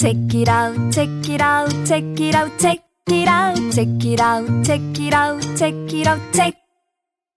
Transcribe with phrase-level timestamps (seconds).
[0.00, 4.64] Check it out, check it out, check it out, check it out, check it out,
[4.64, 6.54] check it out, check it out, check.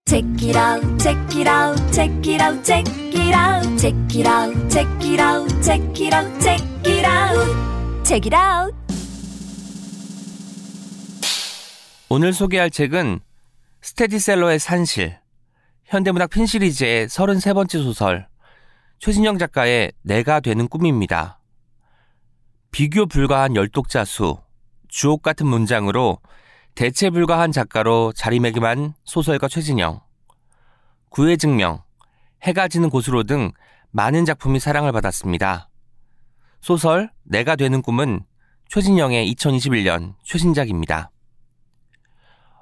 [0.06, 4.70] Check it out, check it out, check it out, check it out, check it out,
[4.70, 8.74] check it out, check it out, check it out, check it out.
[12.08, 13.20] 오늘 소개할 책은
[13.82, 15.20] 스테디셀러의 산실,
[15.84, 18.30] 현대문학 핀 시리즈의 33번째 소설,
[19.00, 21.43] 최진영 작가의 내가 되는 꿈입니다.
[22.74, 24.36] 비교 불가한 열독자 수,
[24.88, 26.18] 주옥 같은 문장으로
[26.74, 30.02] 대체 불가한 작가로 자리매김한 소설가 최진영.
[31.10, 31.84] 구애 증명,
[32.42, 33.52] 해가 지는 곳으로 등
[33.92, 35.70] 많은 작품이 사랑을 받았습니다.
[36.62, 38.26] 소설 내가 되는 꿈은
[38.70, 41.12] 최진영의 2021년 최신작입니다.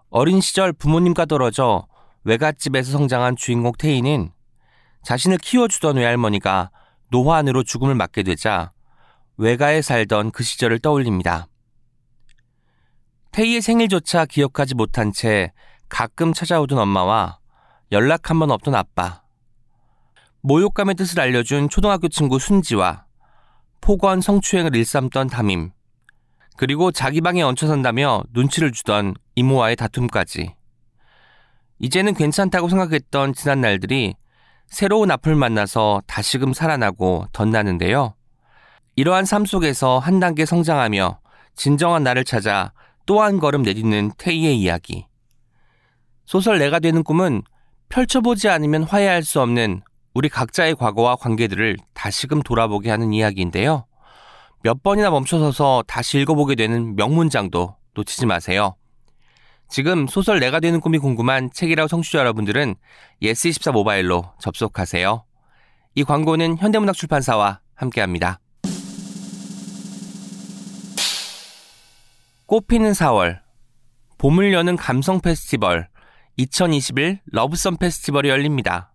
[0.09, 1.88] 어린 시절 부모님과 떨어져
[2.26, 4.34] 외갓집에서 성장한 주인공 태희는
[5.04, 6.70] 자신을 키워주던 외할머니가
[7.12, 8.73] 노환으로 죽음을 맞게 되자
[9.41, 11.48] 외가에 살던 그 시절을 떠올립니다.
[13.32, 15.52] 태희의 생일조차 기억하지 못한 채
[15.90, 17.40] 가끔 찾아오던 엄마와
[17.91, 19.24] 연락 한 번 없던 아빠.
[20.41, 23.05] 모욕감의 뜻을 알려준 초등학교 친구 순지와
[23.82, 25.71] 폭언 성추행을 일삼던 담임.
[26.55, 30.54] 그리고 자기 방에 얹혀선다며 눈치를 주던 이모와의 다툼까지.
[31.80, 34.13] 이제는 괜찮다고 생각했던 지난 날들이
[34.68, 38.13] 새로운 앞을 만나서 다시금 살아나고 덧나는데요.
[39.02, 41.21] 이러한 삶 속에서 한 단계 성장하며
[41.55, 42.71] 진정한 나를 찾아
[43.08, 45.08] 또 한 걸음 내딛는 태희의 이야기.
[46.27, 47.41] 소설 내가 되는 꿈은
[47.90, 49.82] 펼쳐보지 않으면 화해할 수 없는
[50.13, 53.88] 우리 각자의 과거와 관계들을 다시금 돌아보게 하는 이야기인데요.
[54.62, 58.76] 몇 번이나 멈춰서서 다시 읽어보게 되는 명문장도 놓치지 마세요.
[59.68, 62.76] 지금 소설 내가 되는 꿈이 궁금한 책읽아웃 청취자 여러분들은
[63.24, 65.25] 예스24 모바일로 접속하세요.
[65.96, 68.40] 이 광고는 현대문학 출판사와 함께합니다.
[72.52, 73.40] 꽃피는 4월
[74.18, 75.88] 봄을 여는 감성 페스티벌
[76.35, 78.92] 2021 러브썸 페스티벌이 열립니다.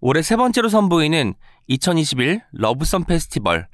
[0.00, 1.32] 올해 세 번째로 선보이는
[1.68, 3.68] 2021 러브썸 페스티벌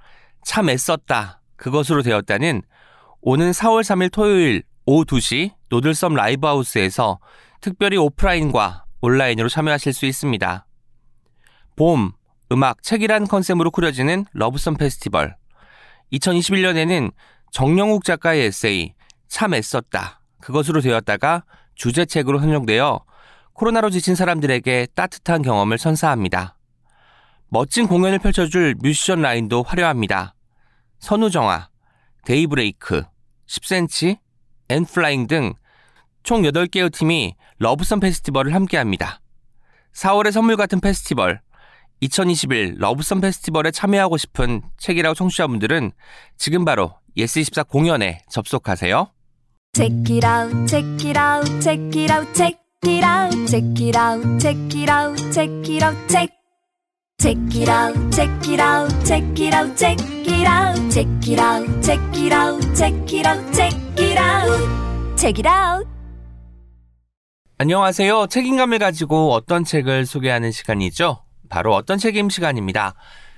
[0.45, 2.63] 참 애썼다 그것으로 되었다는
[3.21, 7.19] 오는 4월 3일 토요일 오후 2시 노들섬 라이브하우스에서
[7.61, 10.67] 특별히 오프라인과 온라인으로 참여하실 수 있습니다.
[11.75, 12.13] 봄,
[12.53, 15.35] 음악, 책이란 컨셉으로 꾸려지는 러브썸 페스티벌
[16.13, 17.11] 2021년에는
[17.55, 18.95] 정영욱 작가의 에세이
[19.29, 21.45] 참 애썼다 그것으로 되었다가
[21.77, 23.05] 주제책으로 선정되어
[23.53, 26.59] 코로나로 지친 사람들에게 따뜻한 경험을 선사합니다.
[27.49, 30.35] 멋진 공연을 펼쳐줄 뮤지션 라인업도 화려합니다.
[30.99, 31.69] 선우정아,
[32.25, 33.05] 데이브레이크,
[33.47, 34.19] 10cm,
[34.69, 35.55] 엔플라잉 등
[36.25, 39.21] 총 8개의 팀이 러브썸 페스티벌을 함께합니다.
[39.93, 41.41] 4월의 선물 같은 페스티벌,
[42.01, 45.93] 2021 러브썸 페스티벌에 참여하고 싶은 책읽아웃 청취자분들은
[46.37, 49.11] 지금 바로 예스24 공연에 접속하세요.
[49.75, 54.39] Check it out, check it out, check it out, check it out, check it out,
[54.39, 56.31] check it out, check it out, check.
[57.19, 61.83] Check it out, check it out, check it out, check it out, check it out,
[61.83, 65.89] check it out, check it out, check it out, check it out.
[67.57, 68.27] 안녕하세요.
[68.27, 71.25] 책임감을 가지고 어떤 책을 소개하는 시간이죠.
[71.49, 72.95] 바로 어떤 책임 시간입니다.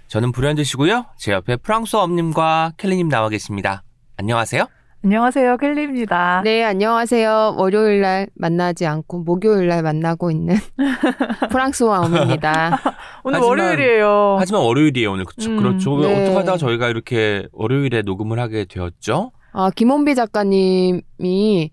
[0.08, 1.04] 저는 불현듯이고요.
[1.16, 3.82] 제 옆에 프랑스어 엄님과 켈리님 나와 계십니다.
[4.16, 4.66] 안녕하세요.
[5.04, 5.56] 안녕하세요.
[5.58, 6.40] 켈리입니다.
[6.44, 7.54] 네, 안녕하세요.
[7.58, 10.56] 월요일 날 만나지 않고 목요일 날 만나고 있는
[11.50, 12.78] 프랑스와 엄입니다.
[13.22, 14.36] 오늘 하지만- 월요일이에요.
[14.38, 15.24] 하지만 월요일이에요, 오늘.
[15.24, 15.50] 그쵸?
[15.50, 15.98] 음, 그렇죠.
[16.00, 16.12] 네.
[16.22, 19.32] 어떻게 하다가 저희가 이렇게 월요일에 녹음을 하게 되었죠?
[19.52, 21.70] 아, 김원비 작가님이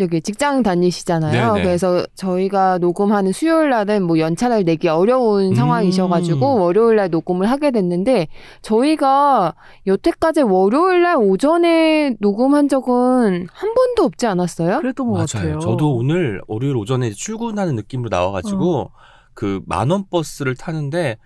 [0.00, 1.52] 여기 직장 다니시잖아요.
[1.54, 1.64] 네네.
[1.64, 5.54] 그래서 저희가 녹음하는 수요일 날은 뭐 연차를 내기 어려운 음.
[5.54, 8.26] 상황이셔가지고 월요일 날 녹음을 하게 됐는데
[8.62, 9.54] 저희가
[9.86, 14.78] 여태까지 월요일 날 오전에 녹음한 적은 한 번도 없지 않았어요?
[14.80, 15.26] 그랬던 것 맞아요.
[15.26, 15.58] 같아요.
[15.60, 18.90] 저도 오늘 월요일 오전에 출근하는 느낌으로 나와가지고 어.
[19.32, 21.18] 그 만원 버스를 타는데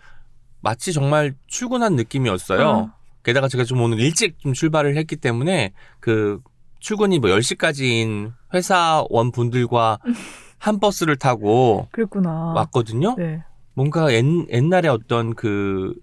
[0.60, 2.68] 마치 정말 출근한 느낌이었어요.
[2.68, 2.90] 어.
[3.22, 6.40] 게다가 제가 좀 오늘 일찍 좀 출발을 했기 때문에 그
[6.80, 9.98] 출근이 뭐 10시까지인 회사원 분들과
[10.58, 12.52] 한 버스를 타고 그랬구나.
[12.56, 13.14] 왔거든요.
[13.16, 13.44] 네.
[13.74, 15.94] 뭔가 옛, 옛날에 어떤 그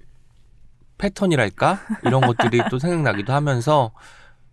[0.98, 1.80] 패턴이랄까?
[2.06, 3.92] 이런 것들이 또 생각나기도 하면서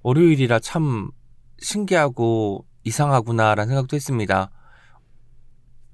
[0.03, 1.11] 월요일이라 참
[1.59, 4.51] 신기하고 이상하구나라는 생각도 했습니다.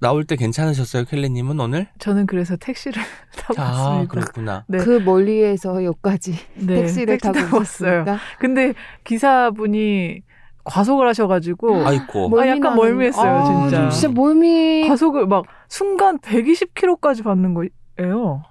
[0.01, 1.89] 나올 때 괜찮으셨어요, 켈리님은 오늘?
[1.99, 3.03] 저는 그래서 택시를
[3.37, 4.13] 타고 아, 왔습니다.
[4.15, 4.65] 그렇구나.
[4.69, 4.79] 네.
[4.79, 8.05] 그 멀리에서 여기까지 네, 택시를 택시 타고 왔어요.
[8.39, 8.75] 근데
[9.05, 10.23] 기사분이
[10.65, 12.41] 과속을 하셔가지고 아이고.
[12.41, 13.89] 아, 약간 멀미했어요, 아, 진짜.
[13.89, 14.87] 진짜 멀미.
[14.89, 18.43] 과속을 막 순간 120km까지 받는 거예요.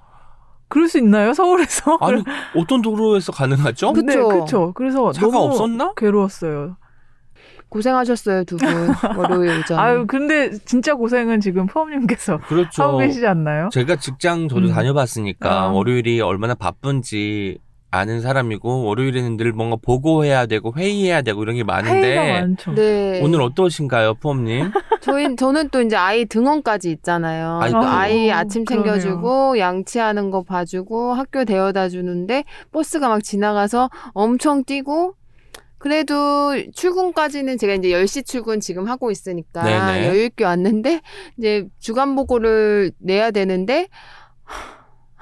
[0.69, 1.33] 그럴 수 있나요?
[1.33, 1.97] 서울에서?
[2.01, 2.21] 아니
[2.55, 3.93] 어떤 도로에서 가능하죠?
[3.93, 4.15] 그- 네.
[4.17, 4.73] 그쵸.
[4.73, 5.93] 그래서 차가 너무 없었나?
[5.95, 6.75] 괴로웠어요.
[7.69, 8.67] 고생하셨어요 두 분
[9.17, 9.77] 월요일 오전.
[9.79, 12.83] 아유, 근데 진짜 고생은 지금 포함님께서 그렇죠.
[12.83, 13.69] 하고 계시지 않나요?
[13.71, 14.73] 제가 직장 저도 음.
[14.73, 15.67] 다녀봤으니까 아.
[15.69, 17.59] 월요일이 얼마나 바쁜지
[17.89, 22.75] 아는 사람이고 월요일에는 늘 뭔가 보고해야 되고 회의해야 되고 이런 게 회의가 많은데 많죠.
[22.75, 23.21] 네.
[23.23, 24.71] 오늘 어떠신가요, 푸엄님?
[25.01, 27.59] 저희 저는 또 이제 아이 등원까지 있잖아요.
[27.61, 27.73] 아이.
[27.73, 28.99] 아이 어, 아침 그러네요.
[28.99, 32.43] 챙겨주고 양치하는 거 봐주고 학교 데려다 주는데
[32.73, 35.13] 버스가 막 지나가서 엄청 뛰고
[35.77, 40.07] 그래도 출근까지는 제가 이제 10시 출근 지금 하고 있으니까 네네.
[40.07, 41.01] 여유 있게 왔는데
[41.37, 43.87] 이제 주간 보고를 내야 되는데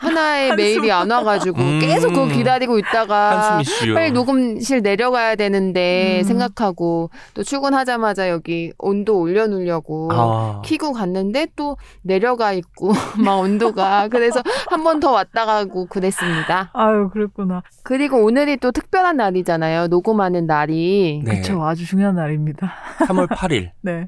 [0.06, 0.56] 하나의.
[0.56, 1.80] 메일이 안 와가지고 음.
[1.80, 3.62] 계속 그거 기다리고 있다가.
[3.94, 6.24] 빨리 녹음실 내려가야 되는데 음.
[6.24, 10.62] 생각하고 또 출근하자마자 여기 온도 올려놓으려고 아.
[10.64, 12.92] 키고 갔는데 또 내려가 있고
[13.24, 16.70] 막 온도가 그래서 한 번 더 왔다 가고 그랬습니다.
[16.74, 17.64] 아유, 그랬구나.
[17.84, 19.88] 그리고 오늘이 또 특별한 날이잖아요.
[19.88, 21.22] 녹음하는 날이.
[21.26, 21.38] 네.
[21.42, 21.64] 그쵸.
[21.66, 22.74] 아주 중요한 날입니다.
[23.08, 24.08] 3월 8일 네.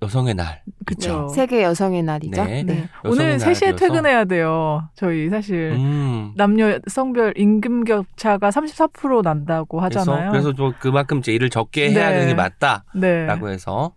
[0.00, 0.62] 여성의 날.
[0.86, 1.26] 그쵸.
[1.28, 2.44] 네, 세계 여성의 날이죠.
[2.44, 2.62] 네.
[2.62, 2.88] 네.
[3.04, 3.76] 오늘 3시에 날이어서.
[3.76, 4.88] 퇴근해야 돼요.
[4.94, 6.32] 저희 사실 음.
[6.36, 10.30] 남녀 성별 임금 격차가 34% 난다고 하잖아요.
[10.30, 12.18] 그래서, 그래서 좀 그만큼 이제 일을 적게 해야 네.
[12.20, 13.52] 되는 게 맞다라고 네.
[13.52, 13.92] 해서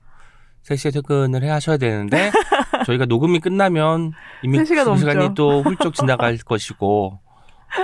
[0.68, 2.31] 3시에 퇴근을 해 하셔야 되는데
[2.88, 4.12] 저희가 녹음이 끝나면
[4.42, 5.36] 이미 세 시간 그 시간이.
[5.36, 7.19] 또 훌쩍 지나갈 것이고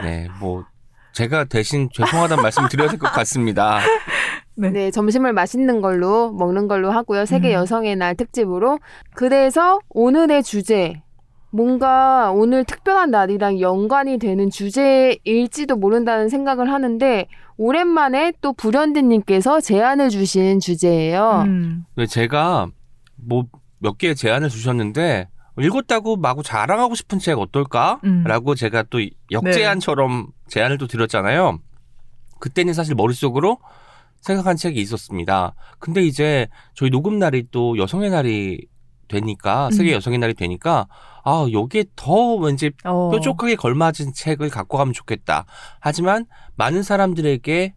[0.02, 0.64] 네, 뭐
[1.14, 3.80] 제가 대신 죄송하다는 말씀 드려야 될 것 같습니다.
[4.57, 4.69] 네.
[4.71, 7.25] 네, 점심을 맛있는 걸로 먹는 걸로 하고요.
[7.25, 7.54] 세계 음.
[7.54, 8.80] 여성의 날 특집으로.
[9.13, 11.01] 그래서 오늘의 주제
[11.51, 17.27] 뭔가 오늘 특별한 날이랑 연관이 되는 주제일지도 모른다는 생각을 하는데
[17.57, 21.44] 오랜만에 또 불현듯님께서 제안을 주신 주제예요.
[21.45, 21.86] 음.
[21.95, 22.68] 근데 제가
[23.15, 23.45] 뭐
[23.80, 28.00] 몇 개의 제안을 주셨는데 읽었다고 마구 자랑하고 싶은 책 어떨까?
[28.04, 28.24] 음.
[28.25, 29.00] 라고 제가 또
[29.31, 31.59] 역제안처럼 제안을 또 드렸잖아요.
[32.39, 33.57] 그때는 사실 머릿속으로
[34.22, 35.54] 생각한 책이 있었습니다.
[35.80, 38.68] 근데 이제 저희 녹음 날이 또 여성의 날이
[39.08, 39.96] 되니까, 세계 음.
[39.96, 40.88] 여성의 날이 되니까,
[41.24, 43.10] 아, 여기에 더 왠지 어.
[43.12, 45.46] 뾰족하게 걸맞은 책을 갖고 가면 좋겠다.
[45.80, 46.25] 하지만
[46.56, 47.74] 많은 사람들에게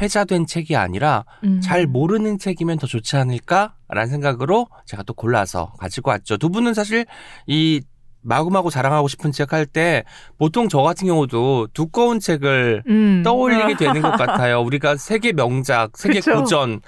[0.00, 1.60] 회자된 책이 아니라 음.
[1.60, 6.36] 잘 모르는 책이면 더 좋지 않을까라는 생각으로 제가 또 골라서 가지고 왔죠.
[6.36, 7.06] 두 분은 사실
[7.46, 7.80] 이
[8.26, 10.04] 마구마구 자랑하고 싶은 책 할 때
[10.38, 13.22] 보통 저 같은 경우도 두꺼운 책을 음.
[13.24, 14.60] 떠올리게 되는 것 같아요.
[14.60, 16.34] 우리가 세계 명작, 세계 그쵸.
[16.40, 16.80] 고전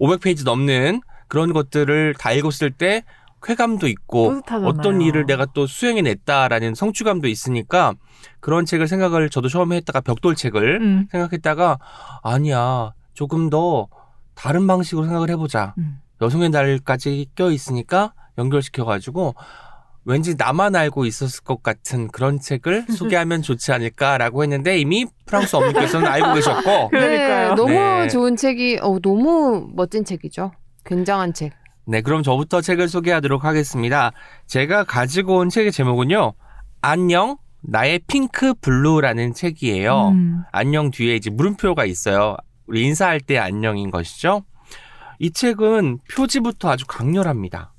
[0.00, 3.02] 500페이지 넘는 그런 것들을 다 읽었을 때
[3.42, 4.68] 쾌감도 있고 뿌듯하잖아요.
[4.68, 7.94] 어떤 일을 내가 또 수행해 냈다라는 성취감도 있으니까
[8.40, 11.08] 그런 책을 생각을 저도 처음에 했다가 벽돌 책을 음.
[11.10, 11.78] 생각했다가
[12.22, 13.88] 아니야 조금 더
[14.34, 15.98] 다른 방식으로 생각을 해보자 음.
[16.20, 19.34] 여성의 날까지 껴 있으니까 연결시켜가지고
[20.04, 26.06] 왠지 나만 알고 있었을 것 같은 그런 책을 소개하면 좋지 않을까라고 했는데 이미 프랑스 어머니께서는
[26.08, 26.90] 알고 계셨고.
[26.96, 28.08] 네, 너무 네.
[28.08, 30.52] 좋은 책이 어, 너무 멋진 책이죠.
[30.84, 31.52] 굉장한 책.
[31.84, 34.12] 네 그럼 저부터 책을 소개하도록 하겠습니다
[34.46, 36.32] 제가 가지고 온 책의 제목은요
[36.80, 40.44] 안녕 나의 핑크 블루라는 책이에요 음.
[40.52, 42.36] 안녕 뒤에 이제 물음표가 있어요.
[42.68, 44.42] 우리 인사할 때 안녕인 것이죠.
[45.18, 47.71] 이 책은 표지부터 아주 강렬합니다.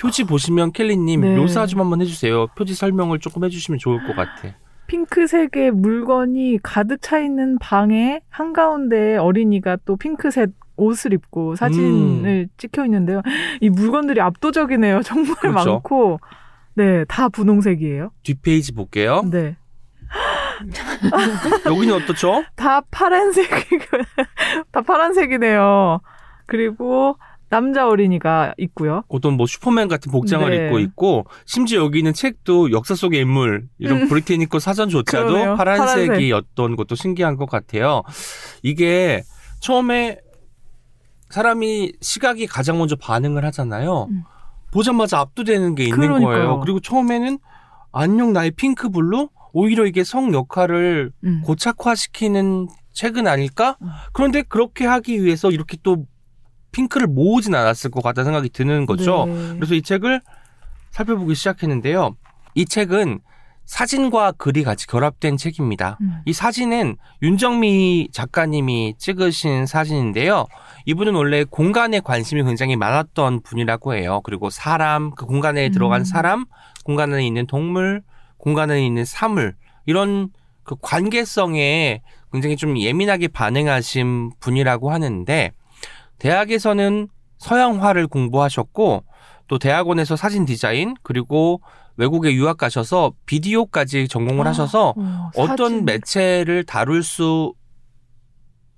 [0.00, 1.36] 표지 보시면 켈리님 네.
[1.36, 2.46] 묘사 좀 한번 해주세요.
[2.56, 4.54] 표지 설명을 조금 해주시면 좋을 것 같아.
[4.86, 13.20] 핑크색의 물건이 가득 차 있는 방에 한가운데 어린이가 또 핑크색 옷을 입고 사진을 찍혀 있는데요.
[13.60, 15.02] 이 물건들이 압도적이네요.
[15.04, 15.72] 정말 그렇죠.
[15.74, 16.20] 많고.
[16.74, 18.10] 네, 다 분홍색이에요.
[18.22, 19.22] 뒷페이지 볼게요.
[19.30, 19.56] 네.
[21.66, 22.42] 여기는 어떻죠?
[22.56, 23.84] 다 파란색이고,
[24.72, 26.00] 다 파란색이네요.
[26.46, 27.16] 그리고
[27.50, 29.02] 남자 어린이가 있고요.
[29.08, 30.66] 어떤 뭐 슈퍼맨 같은 복장을 네.
[30.66, 34.08] 입고 있고 심지어 여기 있는 책도 역사 속의 인물 이런 음.
[34.08, 35.56] 브리테니코 사전조차도 그러네요.
[35.56, 38.02] 파란색이었던 것도 신기한 것 같아요.
[38.62, 39.22] 이게
[39.58, 40.20] 처음에
[41.30, 44.06] 사람이 시각이 가장 먼저 반응을 하잖아요.
[44.10, 44.22] 음.
[44.72, 46.34] 보자마자 압도되는 게 있는 그러니까요.
[46.36, 46.60] 거예요.
[46.60, 47.38] 그리고 처음에는
[47.90, 51.42] 안녕 나의 핑크 블루 오히려 이게 성 역할을 음.
[51.44, 53.76] 고착화시키는 책은 아닐까?
[53.82, 53.88] 음.
[54.12, 56.06] 그런데 그렇게 하기 위해서 이렇게 또
[56.72, 59.26] 핑크를 모으진 않았을 것 같다는 생각이 드는 거죠.
[59.26, 59.54] 네.
[59.56, 60.20] 그래서 이 책을
[60.90, 62.16] 살펴보기 시작했는데요.
[62.54, 63.20] 이 책은
[63.64, 65.96] 사진과 글이 같이 결합된 책입니다.
[66.00, 66.22] 음.
[66.24, 70.46] 이 사진은 윤정미 작가님이 찍으신 사진인데요.
[70.86, 74.22] 이분은 원래 공간에 관심이 굉장히 많았던 분이라고 해요.
[74.24, 76.04] 그리고 사람, 그 공간에 들어간 음.
[76.04, 76.46] 사람,
[76.84, 78.02] 공간 안에 있는 동물,
[78.38, 79.54] 공간 안에 있는 사물,
[79.86, 80.30] 이런
[80.64, 85.52] 그 관계성에 굉장히 좀 예민하게 반응하신 분이라고 하는데,
[86.20, 87.08] 대학에서는
[87.38, 89.04] 서양화를 공부하셨고,
[89.48, 91.60] 또 대학원에서 사진 디자인, 그리고
[91.96, 95.84] 외국에 유학 가셔서 비디오까지 전공을 아, 하셔서 어, 어떤.
[95.84, 97.52] 매체를 다룰 수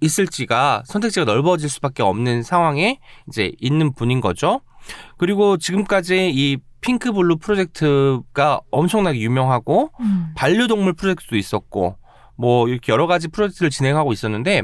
[0.01, 4.61] 있을지가 선택지가 넓어질 수밖에 없는 상황에 이제 있는 분인 거죠.
[5.17, 10.33] 그리고 지금까지 이 핑크 블루 프로젝트가 엄청나게 유명하고 음.
[10.35, 11.97] 반려동물 프로젝트도 있었고
[12.37, 14.63] 뭐 이렇게 여러 가지 프로젝트를 진행하고 있었는데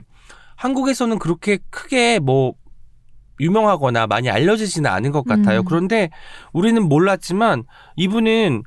[0.56, 2.54] 한국에서는 그렇게 크게 뭐
[3.40, 5.60] 유명하거나 많이 알려지지는 않은 것 같아요.
[5.60, 5.64] 음.
[5.64, 6.10] 그런데
[6.52, 7.64] 우리는 몰랐지만
[7.96, 8.62] 이분은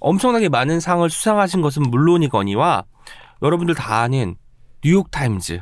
[0.00, 2.84] 엄청나게 많은 상을 수상하신 것은 물론이거니와
[3.42, 4.36] 여러분들 다 아는
[4.82, 5.60] 뉴욕 타임즈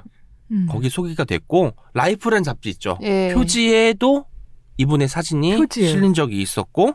[0.51, 0.67] 음.
[0.71, 2.99] 거기 소개가 됐고 라이프라는 잡지 있죠.
[3.03, 3.33] 예.
[3.35, 4.27] 표지에도
[4.77, 5.89] 이분의 사진이 표지에.
[5.89, 6.95] 실린 적이 있었고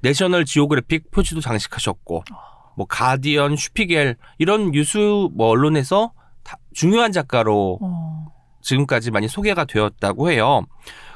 [0.00, 2.24] 내셔널 지오그래픽 표지도 장식하셨고
[2.76, 8.26] 뭐 가디언, 슈피겔 이런 유수 뭐 언론에서 다 중요한 작가로 어.
[8.60, 10.66] 지금까지 많이 소개가 되었다고 해요.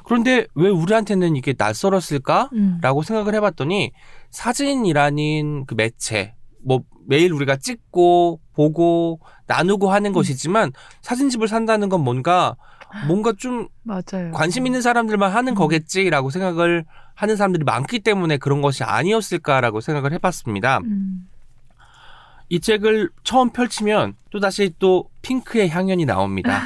[0.09, 2.81] 그런데 왜 우리한테는 이게 낯설었을까라고 음.
[3.05, 3.93] 생각을 해봤더니
[4.31, 6.35] 사진이라는 그 매체
[6.65, 10.73] 뭐 매일 우리가 찍고 보고 나누고 하는 것이지만
[11.03, 12.57] 사진집을 산다는 건 뭔가
[13.07, 14.33] 뭔가 좀 맞아요.
[14.33, 15.55] 관심 있는 사람들만 하는 음.
[15.55, 20.79] 거겠지라고 생각을 하는 사람들이 많기 때문에 그런 것이 아니었을까라고 생각을 해봤습니다.
[20.85, 21.29] 음.
[22.51, 26.63] 이 책을 처음 펼치면 또 다시 또 핑크의 향연이 나옵니다.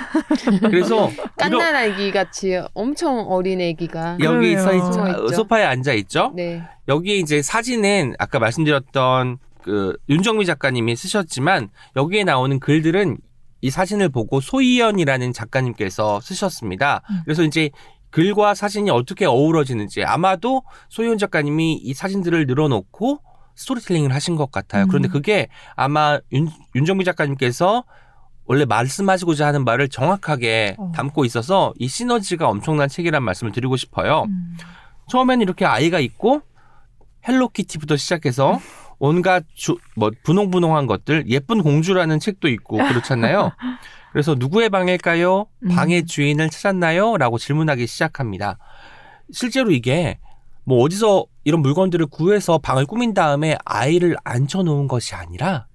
[0.61, 4.17] 그래서 이런- 깐난 아기 같이 엄청 어린 아기가.
[4.21, 4.57] 여기.
[4.57, 4.93] 서 있죠.
[4.93, 5.29] 숨어있죠.
[5.29, 6.33] 소파에 앉아 있죠.
[6.37, 6.63] 네.
[6.89, 13.19] 여기 이제 사진은 아까 말씀드렸던 그 윤정미 작가님이 쓰셨지만 여기에 나오는 글들은
[13.61, 17.03] 이 사진을 보고 소희연이라는 작가님께서 쓰셨습니다.
[17.11, 17.21] 음.
[17.25, 17.71] 그래서 이제
[18.11, 23.21] 글과 사진이 어떻게 어우러지는지 아마도 소희연 작가님이 이 사진들을 늘어놓고
[23.63, 24.85] 스토리텔링을 하신 것 같아요.
[24.85, 24.89] 음.
[24.89, 27.85] 그런데 그게 아마 윤, 윤정미 작가님께서
[28.45, 30.93] 원래 말씀하시고자 하는 말을 정확하게 어.
[30.95, 34.25] 담고 있어서 이 시너지가 엄청난 책이라는 말씀을 드리고 싶어요.
[34.29, 34.57] 음.
[35.09, 36.43] 처음에는 이렇게 아이가 있고
[37.27, 38.61] 헬로키티부터 시작해서
[38.99, 43.53] 온갖 주, 뭐 분홍분홍한 것들 예쁜 공주라는 책도 있고 그렇잖아요.
[44.13, 45.47] 그래서 누구의 방일까요?
[45.65, 45.69] 음.
[45.69, 47.17] 방의 주인을 찾았나요?
[47.17, 48.59] 라고 질문하기 시작합니다.
[49.33, 50.19] 실제로 이게
[50.65, 55.67] 뭐 어디서 이런 물건들을 구해서 방을 꾸민 다음에 아이를 앉혀놓은 것이 아니라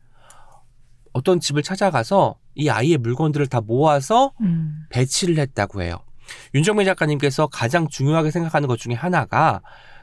[1.13, 4.85] 어떤 집을 찾아가서 이 아이의 물건들을 다 모아서 음.
[4.89, 5.99] 배치를 했다고 해요.
[6.53, 9.61] 윤정민 작가님께서 가장 중요하게 생각하는 것 중에 하나가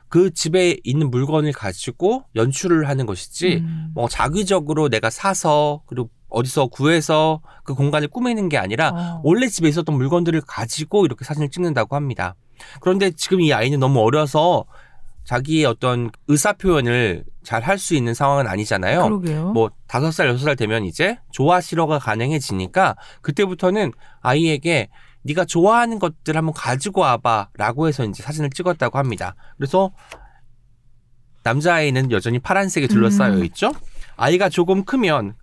[0.08, 3.90] 그 집에 있는 물건을 가지고 연출을 하는 것이지 음.
[3.94, 9.20] 뭐 자기적으로 내가 사서 그리고 어디서 구해서 그 공간을 꾸미는 게 아니라 어.
[9.24, 12.34] 원래 집에 있었던 물건들을 가지고 이렇게 사진을 찍는다고 합니다.
[12.80, 14.64] 그런데 지금 이 아이는 너무 어려서
[15.24, 19.04] 자기의 어떤 의사 표현을 잘 할 수 있는 상황은 아니잖아요.
[19.04, 19.52] 그러게요.
[19.52, 24.88] 뭐 다섯 살 여섯 살 되면 이제 조화 실어가 가능해지니까 그때부터는 아이에게
[25.22, 29.34] 네가 좋아하는 것들 한번 가지고 와봐라고 해서 이제 사진을 찍었다고 합니다.
[29.56, 29.92] 그래서
[31.42, 33.44] 남자아이는 여전히 파란색에 둘러싸여 음.
[33.46, 33.72] 있죠.
[34.16, 35.34] 아이가 조금 크면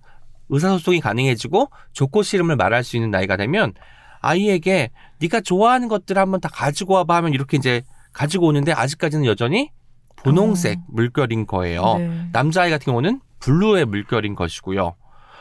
[0.50, 3.73] 의사소통이 가능해지고 좋고 싫음을 말할 수 있는 나이가 되면
[4.19, 7.83] 아이에게 네가 좋아하는 것들 한번 다 가지고 와봐 하면 이렇게 이제
[8.13, 9.72] 가지고 오는데 아직까지는 여전히
[10.18, 10.82] 분홍색 어.
[10.89, 11.98] 물결인 거예요.
[11.98, 12.30] 네.
[12.34, 14.96] 남자아이 같은 경우는 블루의 물결인 것이고요.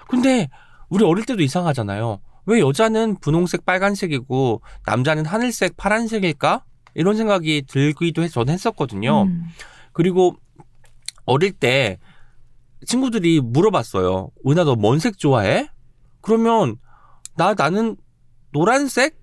[0.08, 0.48] 근데
[0.88, 2.20] 우리 어릴 때도 이상하잖아요.
[2.46, 6.64] 왜 여자는 분홍색 빨간색이고 남자는 하늘색 파란색일까?
[6.94, 9.22] 이런 생각이 들기도 해서 저는 했었거든요.
[9.24, 9.44] 음.
[9.92, 10.34] 그리고
[11.26, 11.98] 어릴 때
[12.86, 14.30] 친구들이 물어봤어요.
[14.46, 15.68] 은하 너 뭔 색 좋아해?
[16.22, 16.76] 그러면
[17.36, 17.96] 나 나는
[18.52, 19.19] 노란색,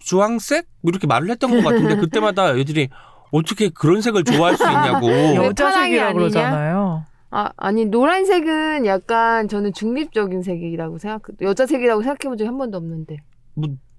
[0.00, 2.88] 주황색 뭐 이렇게 말을 했던 것 같은데 그때마다 애들이
[3.30, 5.06] 어떻게 그런 색을 좋아할 수 있냐고.
[5.06, 6.18] 왜 파랑이 여자색이라 아니냐?
[6.18, 7.04] 그러잖아요.
[7.30, 11.22] 아, 아니 노란색은 약간 저는 중립적인 색이라고 생각.
[11.40, 13.18] 여자색이라고 생각해 본 적이 한 번도 없는데.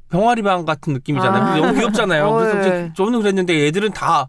[0.10, 1.42] 병아리방 같은 느낌이잖아요.
[1.42, 1.56] 아.
[1.56, 2.26] 너무 귀엽잖아요.
[2.26, 2.62] 어, 그래서 예.
[2.62, 4.28] 이제 저는 그랬는데 애들은 다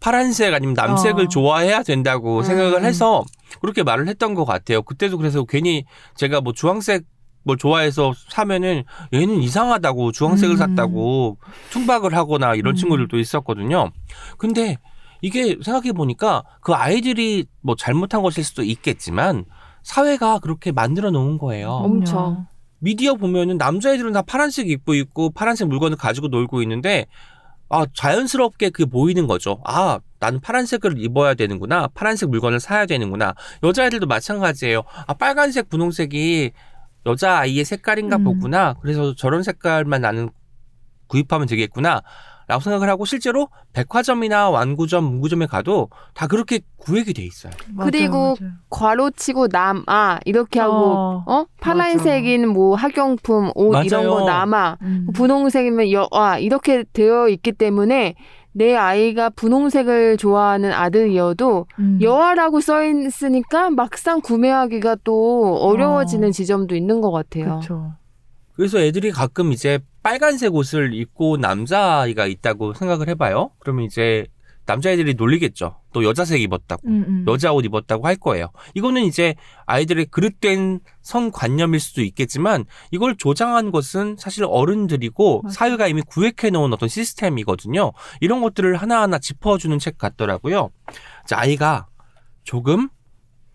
[0.00, 1.28] 파란색 아니면 남색을 어.
[1.28, 2.84] 좋아해야 된다고 생각을 음.
[2.84, 3.22] 해서
[3.60, 4.82] 그렇게 말을 했던 것 같아요.
[4.82, 5.84] 그때도 그래서 괜히
[6.16, 7.04] 제가 뭐 주황색
[7.42, 10.58] 뭘 좋아해서 사면은 얘는 이상하다고 주황색을 음.
[10.58, 11.38] 샀다고
[11.70, 12.76] 퉁박을 하거나 이런 음.
[12.76, 13.90] 친구들도 있었거든요.
[14.38, 14.76] 근데
[15.22, 19.44] 이게 생각해 보니까 그 아이들이 뭐 잘못한 것일 수도 있겠지만
[19.82, 21.70] 사회가 그렇게 만들어 놓은 거예요.
[21.70, 22.46] 엄청.
[22.78, 27.06] 미디어 보면은 남자애들은 다 파란색 입고 있고 파란색 물건을 가지고 놀고 있는데
[27.68, 29.60] 아 자연스럽게 그 보이는 거죠.
[29.64, 31.88] 아 나는 파란색을 입어야 되는구나.
[31.94, 33.34] 파란색 물건을 사야 되는구나.
[33.62, 34.82] 여자애들도 마찬가지예요.
[35.06, 36.52] 아 빨간색 분홍색이
[37.06, 38.24] 여자 아이의 색깔인가 음.
[38.24, 38.74] 보구나.
[38.80, 40.30] 그래서 저런 색깔만 나는
[41.06, 42.02] 구입하면 되겠구나.
[42.50, 47.52] 라고 생각을 하고 실제로 백화점이나 완구점, 문구점에 가도 다 그렇게 구획이 돼 있어요.
[47.72, 48.52] 맞아요, 그리고 맞아요.
[48.70, 54.10] 괄호 치고 남아 이렇게 하고 어, 어 파란색인 뭐 학용품 옷 이런 맞아요.
[54.10, 55.06] 거 남아 음.
[55.14, 58.16] 분홍색이면 여아 이렇게 되어 있기 때문에
[58.52, 61.98] 내 아이가 분홍색을 좋아하는 아들이어도 음.
[62.02, 67.44] 여아라고 써 있으니까 막상 구매하기가 또 어려워지는 지점도 있는 것 같아요.
[67.44, 67.92] 그렇죠.
[68.54, 73.50] 그래서 애들이 가끔 이제 빨간색 옷을 입고 남자아이가 있다고 생각을 해봐요.
[73.58, 74.26] 그러면 이제
[74.66, 75.80] 남자애들이 놀리겠죠.
[75.92, 76.86] 또 여자색 입었다고.
[76.86, 77.24] 음, 음.
[77.28, 78.50] 여자 옷 입었다고 할 거예요.
[78.74, 79.34] 이거는 이제
[79.66, 85.52] 아이들의 그릇된 성관념일 수도 있겠지만 이걸 조장한 것은 사실 어른들이고 맞아요.
[85.52, 87.92] 사회가 이미 구획해 놓은 어떤 시스템이거든요.
[88.20, 90.70] 이런 것들을 하나하나 짚어주는 책 같더라고요.
[91.26, 91.88] 자, 아이가
[92.44, 92.88] 조금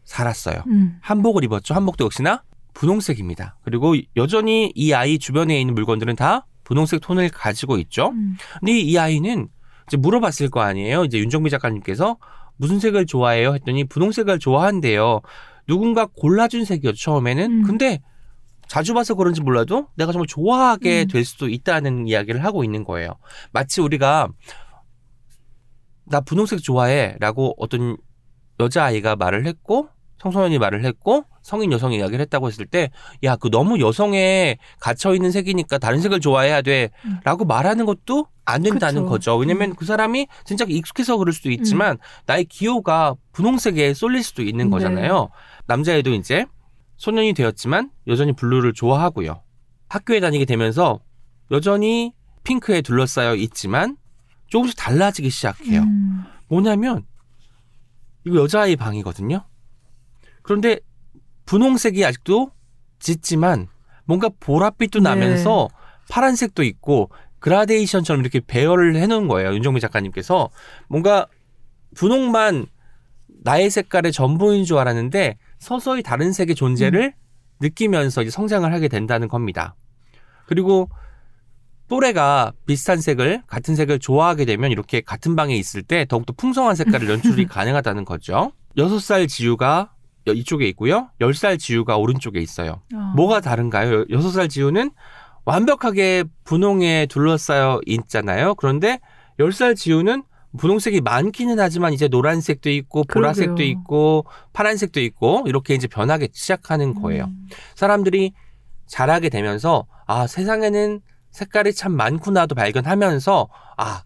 [0.04, 0.64] 살았어요.
[0.68, 0.98] 음.
[1.02, 1.74] 한복을 입었죠.
[1.74, 2.44] 한복도 역시나
[2.74, 3.58] 분홍색입니다.
[3.64, 8.10] 그리고 여전히 이 아이 주변에 있는 물건들은 다 분홍색 톤을 가지고 있죠.
[8.10, 8.36] 음.
[8.60, 9.48] 근데 이 아이는
[9.88, 11.04] 이제 물어봤을 거 아니에요.
[11.06, 12.18] 이제 윤정미 작가님께서
[12.58, 13.54] 무슨 색을 좋아해요?
[13.54, 15.22] 했더니 분홍색을 좋아한대요.
[15.68, 17.44] 누군가 골라준 색이었죠, 처음에는.
[17.52, 17.64] 음.
[17.64, 18.02] 근데
[18.68, 21.08] 자주 봐서 그런지 몰라도 내가 정말 좋아하게 음.
[21.08, 23.12] 될 수도 있다는 이야기를 하고 있는 거예요.
[23.52, 24.30] 마치 우리가
[26.06, 27.98] 나 분홍색 좋아해 라고 어떤
[28.60, 29.90] 여자아이가 말을 했고
[30.20, 32.90] 청소년이 말을 했고 성인 여성이 이야기를 했다고 했을 때
[33.24, 39.02] 야 그 너무 여성에 갇혀 있는 색이니까 다른 색을 좋아해야 돼라고 말하는 것도 안 된다는
[39.04, 39.10] 그쵸.
[39.10, 39.38] 거죠.
[39.38, 41.98] 왜냐면 그 사람이 진짜 익숙해서 그럴 수도 있지만
[42.28, 44.72] 나의 기호가 분홍색에 쏠릴 수도 있는 네.
[44.72, 45.30] 거잖아요.
[45.66, 46.46] 남자애도 이제
[46.98, 49.42] 소년이 되었지만 여전히 블루를 좋아하고요.
[49.90, 51.00] 학교에 다니게 되면서
[51.52, 53.98] 여전히 핑크에 둘러싸여 있지만
[54.48, 55.82] 조금씩 달라지기 시작해요.
[55.82, 56.24] 음.
[56.48, 57.06] 뭐냐면
[58.26, 59.44] 이거 여자아이 방이거든요.
[60.44, 60.80] 그런데
[61.46, 62.52] 분홍색이 아직도
[63.00, 63.68] 짙지만
[64.06, 65.10] 뭔가 보랏빛도 네.
[65.10, 65.68] 나면서
[66.10, 67.10] 파란색도 있고
[67.46, 69.54] 그라데이션처럼 이렇게 배열을 해놓은 거예요.
[69.54, 70.50] 윤정미 작가님께서
[70.90, 71.28] 뭔가
[71.94, 72.66] 분홍만
[73.44, 77.14] 나의 색깔의 전부인 줄 알았는데 서서히 다른 색의 존재를
[77.62, 79.76] 느끼면서 이제 성장을 하게 된다는 겁니다.
[80.48, 80.90] 그리고
[81.88, 87.08] 또래가 비슷한 색을 같은 색을 좋아하게 되면 이렇게 같은 방에 있을 때 더욱더 풍성한 색깔을
[87.08, 88.54] 연출이 가능하다는 거죠.
[88.76, 89.94] 6살 지우가
[90.26, 91.12] 이쪽에 있고요.
[91.22, 92.82] 10살 지우가 오른쪽에 있어요.
[92.96, 93.14] 아.
[93.16, 94.06] 뭐가 다른가요?
[94.06, 94.90] 6살 지우는
[95.46, 98.56] 완벽하게 분홍에 둘러싸여 있잖아요.
[98.56, 99.00] 그런데
[99.40, 100.24] 10살 지우는
[100.58, 103.68] 분홍색이 많기는 하지만 이제 노란색도 있고 보라색도 그러게요.
[103.68, 107.26] 있고 파란색도 있고 이렇게 이제 변하기 시작하는 거예요.
[107.26, 107.48] 음.
[107.76, 108.34] 사람들이
[108.88, 114.04] 자라게 되면서 아 세상에는 색깔이 참 많구나도 발견하면서 아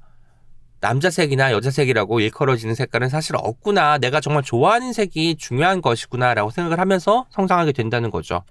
[0.82, 7.73] 남자색이나 여자색이라고 일컬어지는 색깔은 사실 없구나 내가 정말 좋아하는 색이 중요한 것이구나라고 생각을 하면서 성장하게
[7.73, 8.43] 된다는 거죠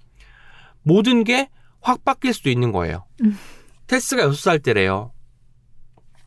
[0.83, 1.49] 모든 게
[1.81, 3.39] 확 바뀔 수도 있는 거예요 음.
[3.87, 5.13] 테스가 6살 때래요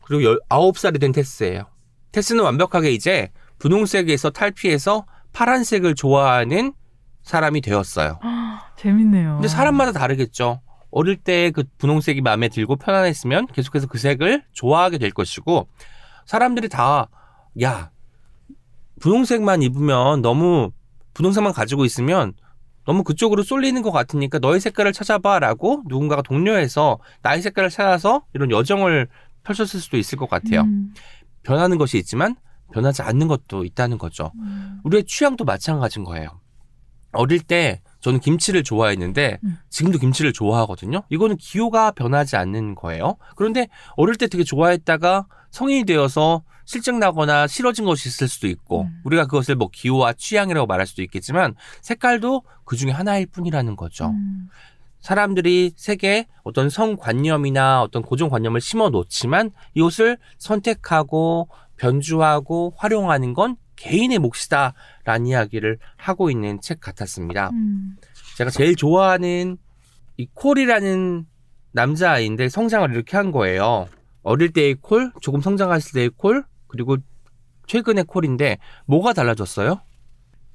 [0.04, 1.66] 그리고 19살이 된 테스예요
[2.12, 6.72] 테스는 완벽하게 이제 분홍색에서 탈피해서 파란색을 좋아하는
[7.22, 8.18] 사람이 되었어요
[8.76, 9.34] 재밌네요.
[9.34, 10.60] 근데 사람마다 다르겠죠.
[10.90, 15.68] 어릴 때 그 분홍색이 마음에 들고 편안했으면 계속해서 그 색을 좋아하게 될 것이고
[16.26, 17.08] 사람들이 다
[17.60, 17.90] 야
[19.00, 20.72] 분홍색만 입으면 너무
[21.14, 22.32] 분홍색만 가지고 있으면
[22.84, 29.08] 너무 그쪽으로 쏠리는 것 같으니까 너의 색깔을 찾아봐라고 누군가가 독려해서 나의 색깔을 찾아서 이런 여정을
[29.44, 30.62] 펼쳤을 수도 있을 것 같아요.
[30.62, 30.94] 음.
[31.42, 32.36] 변하는 것이 있지만
[32.72, 34.32] 변하지 않는 것도 있다는 거죠.
[34.36, 34.80] 음.
[34.84, 36.40] 우리의 취향도 마찬가지인 거예요.
[37.12, 39.58] 어릴 때 저는 김치를 좋아했는데 음.
[39.68, 41.02] 지금도 김치를 좋아하거든요.
[41.10, 43.16] 이거는 기호가 변하지 않는 거예요.
[43.36, 49.00] 그런데 어릴 때 되게 좋아했다가 성인이 되어서 실증 나거나 싫어진 것이 있을 수도 있고 음.
[49.04, 54.10] 우리가 그것을 뭐 기호와 취향이라고 말할 수도 있겠지만 색깔도 그 중에 하나일 뿐이라는 거죠.
[54.10, 54.48] 음.
[55.00, 65.26] 사람들이 색에 어떤 성관념이나 어떤 고정관념을 심어 놓지만 이것을 선택하고 변주하고 활용하는 건 개인의 몫이다라는
[65.26, 67.50] 이야기를 하고 있는 책 같았습니다.
[67.50, 67.96] 음.
[68.36, 69.58] 제가 제일 좋아하는
[70.16, 71.26] 이 콜이라는
[71.72, 73.88] 남자아이인데 성장을 이렇게 한 거예요.
[74.22, 76.96] 어릴 때의 콜, 조금 성장했을 때의 콜, 그리고
[77.66, 79.80] 최근의 콜인데 뭐가 달라졌어요?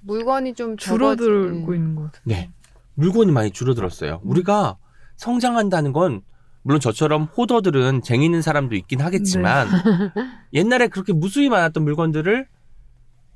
[0.01, 2.21] 물건이 좀 줄어들고 적어지- 있는 것 같아요.
[2.25, 2.49] 네.
[2.95, 4.19] 물건이 많이 줄어들었어요.
[4.23, 4.77] 우리가
[5.15, 6.21] 성장한다는 건
[6.63, 9.67] 물론 저처럼 호더들은 쟁이는 사람도 있긴 하겠지만
[10.53, 12.47] 옛날에 그렇게 무수히 많았던 물건들을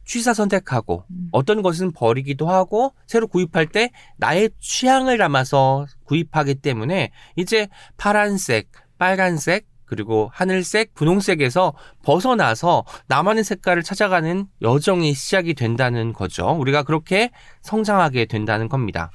[0.04, 1.30] 취사 선택하고 음.
[1.32, 9.68] 어떤 것은 버리기도 하고 새로 구입할 때 나의 취향을 담아서 구입하기 때문에 이제 파란색, 빨간색
[9.92, 11.74] 그리고 하늘색, 분홍색에서
[12.04, 16.48] 벗어나서 나만의 색깔을 찾아가는 여정이 시작이 된다는 거죠.
[16.48, 17.30] 우리가 그렇게
[17.62, 19.12] 성장하게 된다는 겁니다.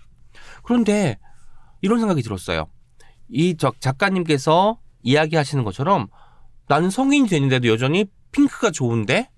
[0.64, 1.18] 그런데
[1.80, 2.66] 이런 생각이 들었어요.
[3.30, 6.08] 이 작- 작가님께서 이야기하시는 것처럼
[6.68, 9.30] 나는 성인이 되는데도 여전히 핑크가 좋은데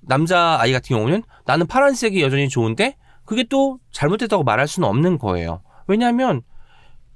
[0.00, 5.64] 남자 아이 같은 경우는 나는 파란색이 여전히 좋은데 그게 또 잘못됐다고 말할 수는 없는 거예요.
[5.88, 6.42] 왜냐하면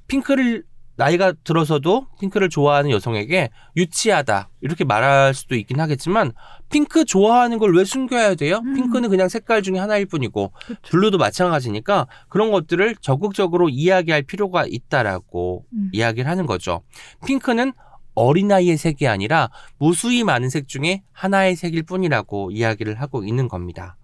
[0.08, 0.64] 핑크를
[0.98, 6.32] 나이가 들어서도 핑크를 좋아하는 여성에게 유치하다 이렇게 말할 수도 있긴 하겠지만
[6.70, 8.61] 핑크 좋아하는 걸 왜 숨겨야 돼요?
[8.64, 8.74] 음.
[8.74, 10.80] 핑크는 그냥 색깔 중에 하나일 뿐이고 그쵸.
[10.90, 15.90] 블루도 마찬가지니까 그런 것들을 적극적으로 이야기할 필요가 있다라고 음.
[15.92, 16.82] 이야기를 하는 거죠.
[17.24, 17.72] 핑크는
[18.16, 23.96] 어린아이의 색이 아니라 무수히 많은 색 중에 하나의 색일 뿐이라고 이야기를 하고 있는 겁니다.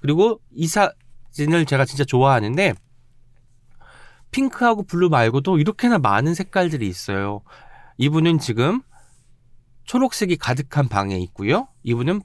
[0.00, 2.74] 그리고 이 사진을 제가 진짜 좋아하는데
[4.36, 7.40] 핑크하고 블루 말고도 이렇게나 많은 색깔들이 있어요.
[7.96, 8.82] 이분은 지금
[9.84, 11.68] 초록색이 가득한 방에 있고요.
[11.84, 12.20] 이분은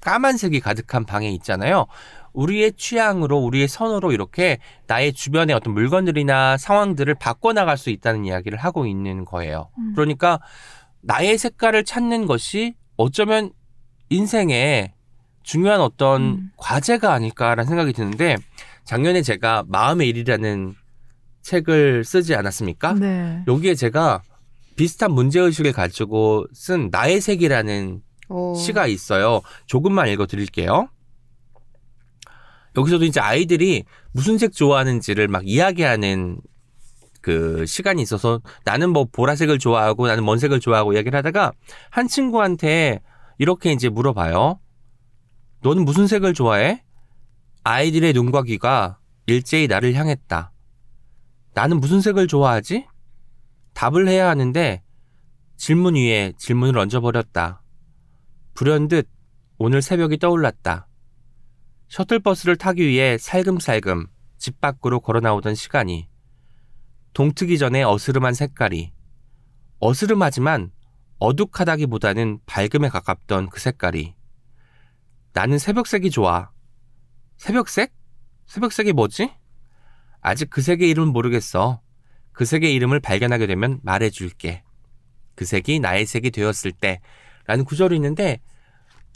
[0.00, 1.86] 까만색이 가득한 방에 있잖아요.
[2.34, 8.86] 우리의 취향으로 우리의 선호로 이렇게 나의 주변의 어떤 물건들이나 상황들을 바꿔나갈 수 있다는 이야기를 하고
[8.86, 9.70] 있는 거예요.
[9.78, 9.92] 음.
[9.94, 10.38] 그러니까
[11.00, 13.52] 나의 색깔을 찾는 것이 어쩌면
[14.10, 14.92] 인생의
[15.42, 16.50] 중요한 어떤 음.
[16.58, 18.36] 과제가 아닐까라는 생각이 드는데
[18.84, 20.74] 작년에 제가 마음의 일이라는
[21.46, 22.94] 책을 쓰지 않았습니까?
[22.94, 23.44] 네.
[23.46, 24.22] 여기에 제가
[24.74, 28.54] 비슷한 문제의식을 가지고 쓴 나의 색이라는 어.
[28.54, 29.40] 시가 있어요.
[29.66, 30.88] 조금만 읽어 드릴게요.
[32.76, 36.40] 여기서도 이제 아이들이 무슨 색 좋아하는지를 막 이야기하는
[37.22, 41.52] 그 시간이 있어서 나는 뭐 보라색을 좋아하고 나는 먼 색을 좋아하고 이야기를 하다가
[41.90, 43.00] 한 친구한테
[43.38, 44.58] 이렇게 이제 물어봐요.
[45.62, 46.82] 너는 무슨 색을 좋아해?
[47.64, 50.52] 아이들의 눈과 귀가 일제히 나를 향했다.
[51.56, 52.86] 나는 무슨 색을 좋아하지?
[53.72, 54.82] 답을 해야 하는데
[55.56, 57.62] 질문 위에 질문을 얹어버렸다.
[58.52, 59.08] 불현듯
[59.56, 60.86] 오늘 새벽이 떠올랐다.
[61.88, 66.10] 셔틀버스를 타기 위해 살금살금 집 밖으로 걸어 나오던 시간이
[67.14, 68.92] 동트기 전에 어스름한 색깔이
[69.78, 70.72] 어스름하지만
[71.20, 74.14] 어둑하다기보다는 밝음에 가깝던 그 색깔이
[75.32, 76.50] 나는 새벽색이 좋아.
[77.38, 77.94] 새벽색?
[78.44, 79.30] 새벽색이 뭐지?
[80.20, 81.80] 아직 그 색의 이름은 모르겠어.
[82.32, 84.62] 그 색의 이름을 발견하게 되면 말해줄게.
[85.34, 87.00] 그 색이 나의 색이 되었을 때.
[87.46, 88.40] 라는 구절이 있는데,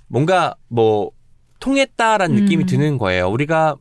[0.07, 1.11] 뭔가 뭐,
[1.59, 2.67] 통했다라는 느낌이 음.
[2.67, 3.29] 드는 거예요.
[3.29, 3.77] 우리가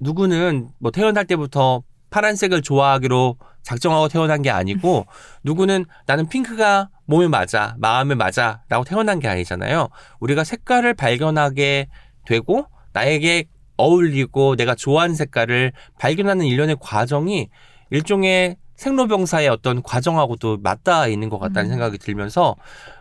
[0.00, 5.06] 누구는 뭐 태어날 때부터 파란색을 좋아하기로 작정하고 태어난 게 아니고,
[5.44, 9.88] 누구는 나는 핑크가 몸에 맞아, 마음에 맞아, 라고 태어난 게 아니잖아요.
[10.20, 11.88] 우리가 색깔을 발견하게
[12.26, 13.44] 되고, 나에게
[13.76, 17.48] 어울리고 내가 좋아하는 색깔을 발견하는 일련의 과정이
[17.90, 21.70] 일종의 생로병사의 어떤 과정하고도 맞닿아 있는 것 같다는 음.
[21.70, 22.56] 생각이 들면서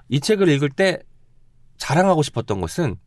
[0.09, 0.99] 이 책을 읽을 때
[1.77, 2.97] 자랑하고 싶었던 것은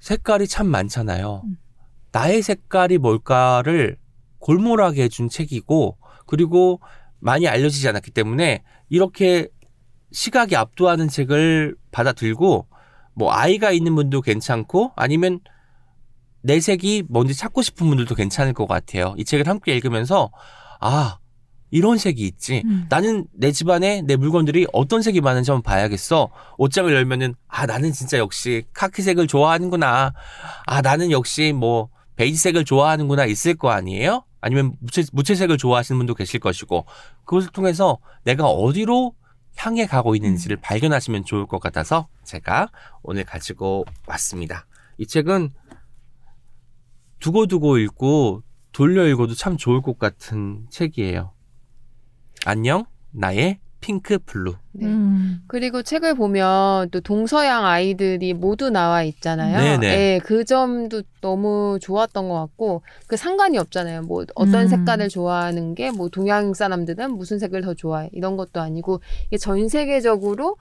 [0.00, 1.42] 색깔이 참 많잖아요.
[1.44, 1.56] 음.
[2.12, 3.96] 나의 색깔이 뭘까를
[4.38, 6.80] 골몰하게 해준 책이고 그리고
[7.18, 9.48] 많이 알려지지 않았기 때문에 이렇게
[10.12, 12.66] 시각이 압도하는 책을 받아들고
[13.14, 15.40] 뭐 아이가 있는 분도 괜찮고 아니면
[16.42, 19.14] 내 색이 뭔지 찾고 싶은 분들도 괜찮을 것 같아요.
[19.18, 20.30] 이 책을 함께 읽으면서
[20.80, 21.18] 아
[21.70, 22.62] 이런 색이 있지.
[22.64, 22.86] 음.
[22.88, 26.30] 나는 내 집안에 내 물건들이 어떤 색이 많은지 한번 봐야겠어.
[26.58, 30.12] 옷장을 열면은 아 나는 진짜 역시 카키색을 좋아하는구나.
[30.66, 34.24] 아 나는 역시 뭐 베이지색을 좋아하는구나 있을 거 아니에요?
[34.40, 36.86] 아니면 무채, 무채색을 좋아하시는 분도 계실 것이고
[37.24, 39.14] 그것을 통해서 내가 어디로
[39.56, 42.68] 향해 가고 있는지를 발견하시면 좋을 것 같아서 제가
[43.02, 44.66] 오늘 가지고 왔습니다.
[44.98, 45.50] 이 책은
[47.20, 51.32] 두고두고 읽고 돌려 읽어도 참 좋을 것 같은 책이에요.
[52.46, 54.54] 안녕, 나의 핑크 블루.
[54.72, 54.86] 네.
[54.86, 55.40] 음.
[55.46, 59.58] 그리고 책을 보면 또 동서양 아이들이 모두 나와 있잖아요.
[59.58, 59.86] 네네.
[59.86, 64.02] 예, 그 점도 너무 좋았던 것 같고 그 상관이 없잖아요.
[64.02, 64.68] 뭐 어떤 음.
[64.68, 69.66] 색깔을 좋아하는 게 뭐 동양 사람들은 무슨 색을 더 좋아해 이런 것도 아니고 이게 전
[69.68, 70.56] 세계적으로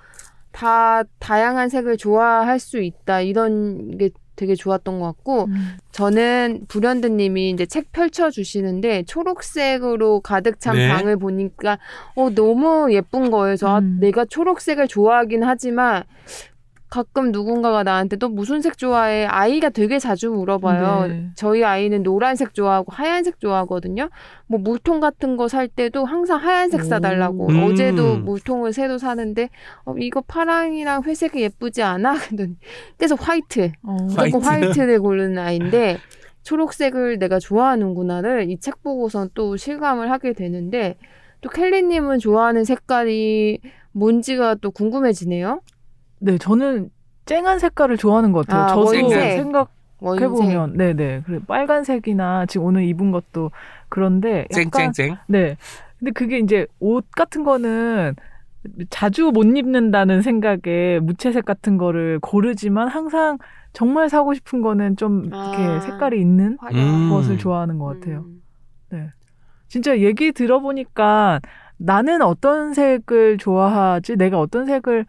[0.52, 5.78] 다 다양한 색을 좋아할 수 있다 이런 게 되게 좋았던 것 같고 음.
[5.92, 10.88] 저는 불현듯님이 이제 책 펼쳐 주시는데 초록색으로 가득 찬 네.
[10.88, 11.78] 방을 보니까
[12.16, 13.58] 어 너무 예쁜 거예요.
[13.58, 13.98] 저 아, 음.
[14.00, 16.04] 내가 초록색을 좋아하긴 하지만
[16.90, 19.26] 가끔 누군가가 나한테 너 무슨 색 좋아해?
[19.26, 21.08] 아이가 되게 자주 물어봐요.
[21.08, 21.30] 네.
[21.36, 24.10] 저희 아이는 노란색 좋아하고 하얀색 좋아하거든요.
[24.48, 26.84] 뭐 물통 같은 거 살 때도 항상 하얀색 오.
[26.84, 27.48] 사달라고.
[27.50, 27.64] 음.
[27.64, 29.50] 어제도 물통을 새로 사는데
[29.86, 32.14] 어, 이거 파랑이랑 회색이 예쁘지 않아?
[32.30, 32.56] 그랬더니
[32.98, 33.72] 계속 화이트.
[33.84, 33.98] 어.
[34.16, 34.36] 화이트.
[34.36, 35.98] 무조건 화이트를 고르는 아이인데
[36.44, 40.98] 초록색을 내가 좋아하는구나를 이 책 보고선 또 실감을 하게 되는데
[41.42, 43.60] 또 켈리님은 좋아하는 색깔이
[43.92, 45.62] 뭔지가 또 궁금해지네요.
[46.20, 46.90] 네, 저는
[47.26, 48.64] 쨍한 색깔을 좋아하는 것 같아요.
[48.64, 49.38] 아, 저도 원색.
[49.38, 49.72] 생각.
[50.02, 53.52] 해보면 네네 그래 빨간색이나 지금 오늘 입은 것도
[53.90, 55.18] 그런데 약간 쨍쨍쨍.
[55.28, 55.58] 네
[55.98, 58.16] 근데 그게 이제 옷 같은 거는
[58.90, 63.38] 자주 못 입는다는 생각에 무채색 같은 거를 고르지만 항상
[63.74, 65.80] 정말 사고 싶은 거는 좀 이렇게 아.
[65.82, 67.10] 색깔이 있는 화려한 음.
[67.10, 68.20] 것을 좋아하는 것 같아요.
[68.20, 68.42] 음.
[68.92, 69.10] 네.
[69.68, 71.42] 진짜 얘기 들어보니까
[71.78, 75.06] 나는 어떤 색을 좋아하지, 내가 어떤 색을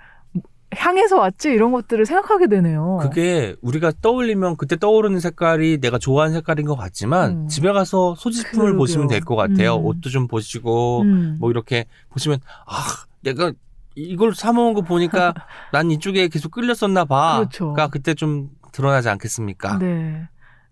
[0.77, 2.99] 향해서 왔지 이런 것들을 생각하게 되네요.
[3.03, 7.49] 그게 우리가 떠올리면 그때 떠오르는 색깔이 내가 좋아하는 색깔인 것 같지만 음.
[7.49, 8.79] 집에 가서 소지품을 그러게요.
[8.79, 9.77] 보시면 될 것 같아요.
[9.77, 9.87] 음.
[9.87, 11.37] 옷도 좀 보시고 음.
[11.41, 12.75] 뭐 이렇게 보시면 아
[13.23, 13.53] 내가
[13.97, 15.35] 이걸 사 먹은 거 보니까
[15.73, 17.39] 난 이쪽에 계속 끌렸었나 봐.
[17.39, 17.73] 그렇죠.
[17.73, 19.79] 가 그때 좀 드러나지 않겠습니까?
[19.79, 20.29] 네.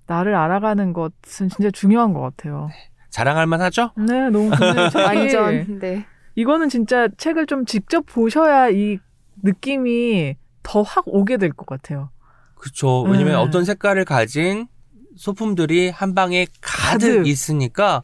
[0.06, 2.70] 나를 알아가는 것은 진짜 중요한 것 같아요.
[3.10, 3.90] 자랑할 만하죠?
[3.96, 4.50] 네, 너무
[4.94, 6.06] 완전 네.
[6.36, 8.98] 이거는 진짜 책을 좀 직접 보셔야 이
[9.42, 12.10] 느낌이 더 확 오게 될 것 같아요.
[12.56, 13.02] 그렇죠.
[13.02, 13.38] 왜냐면 네.
[13.38, 14.66] 어떤 색깔을 가진
[15.16, 17.26] 소품들이 한 방에 가득, 가득.
[17.26, 18.02] 있으니까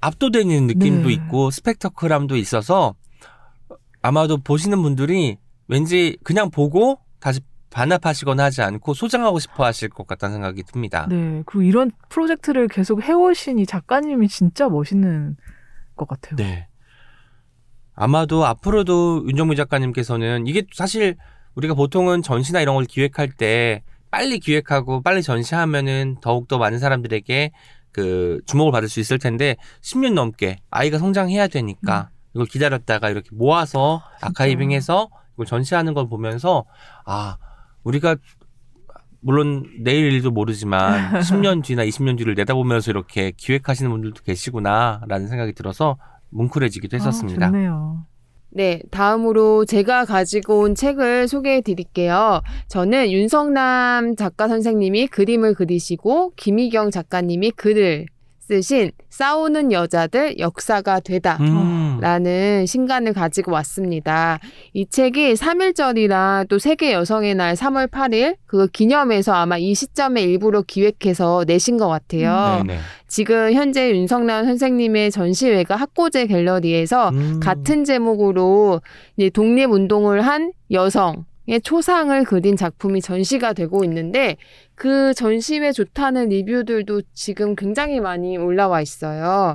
[0.00, 1.14] 압도되는 느낌도 네.
[1.14, 2.94] 있고 스펙터클함도 있어서
[4.00, 10.36] 아마도 보시는 분들이 왠지 그냥 보고 다시 반납하시거나 하지 않고 소장하고 싶어 하실 것 같다는
[10.36, 11.06] 생각이 듭니다.
[11.10, 11.42] 네.
[11.44, 15.36] 그리고 이런 프로젝트를 계속 해오신 이 작가님이 진짜 멋있는
[15.96, 16.36] 것 같아요.
[16.36, 16.68] 네.
[18.00, 21.16] 아마도 앞으로도 윤정미 작가님께서는 이게 사실
[21.56, 23.82] 우리가 보통은 전시나 이런 걸 기획할 때
[24.12, 27.50] 빨리 기획하고 빨리 전시하면은 더욱더 많은 사람들에게
[27.90, 34.00] 그 주목을 받을 수 있을 텐데 10년 넘게 아이가 성장해야 되니까 이걸 기다렸다가 이렇게 모아서
[34.20, 36.66] 아카이빙해서 이걸 전시하는 걸 보면서
[37.04, 37.36] 아
[37.82, 38.14] 우리가
[39.20, 45.96] 물론 내일 일도 모르지만 10년 뒤나 20년 뒤를 내다보면서 이렇게 기획하시는 분들도 계시구나라는 생각이 들어서
[46.30, 47.46] 뭉클해지기도 했었습니다.
[47.46, 48.06] 아, 좋네요.
[48.50, 52.40] 네, 다음으로 제가 가지고 온 책을 소개해 드릴게요.
[52.68, 58.06] 저는 윤성남 작가 선생님이 그림을 그리시고 김희경 작가님이 글을
[58.48, 61.36] 쓰신 싸우는 여자들 역사가 되다.
[61.40, 61.98] 음.
[62.00, 64.38] 라는 신간을 가지고 왔습니다.
[64.72, 70.62] 이 책이 3일절이랑 또 세계 여성의 날 3월 8일 그거 기념해서 아마 이 시점에 일부러
[70.62, 72.64] 기획해서 내신 것 같아요.
[72.64, 72.78] 네네.
[73.06, 77.40] 지금 현재 윤성남 선생님의 전시회가 학고제 갤러리에서 음.
[77.40, 78.80] 같은 제목으로
[79.34, 84.36] 독립운동을 한 여성 의 초상을 그린 작품이 전시가 되고 있는데
[84.78, 89.54] 그 전시회 좋다는 리뷰들도 지금 굉장히 많이 올라와 있어요.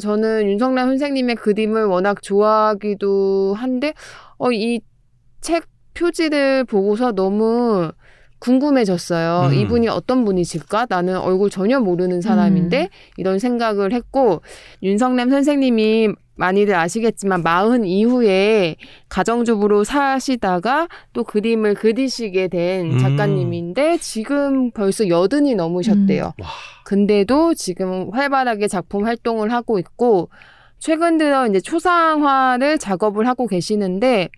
[0.00, 3.94] 저는 윤성남 선생님의 그림을 워낙 좋아하기도 한데
[4.38, 4.80] 어, 이
[5.40, 7.92] 책 표지를 보고서 너무
[8.40, 9.50] 궁금해졌어요.
[9.50, 9.54] 음.
[9.54, 10.86] 이분이 어떤 분이실까?
[10.88, 12.88] 나는 얼굴 전혀 모르는 사람인데 음.
[13.16, 14.42] 이런 생각을 했고
[14.82, 18.76] 윤성남 선생님이 많이들 아시겠지만 마흔 이후에
[19.10, 22.98] 가정주부로 사시다가 또 그림을 그리시게 된 음.
[22.98, 26.24] 작가님인데 지금 벌써 여든이 넘으셨대요.
[26.24, 26.48] 와.
[26.84, 30.30] 근데도 지금 활발하게 작품 활동을 하고 있고
[30.78, 34.30] 최근 들어 이제 초상화를 작업을 하고 계시는데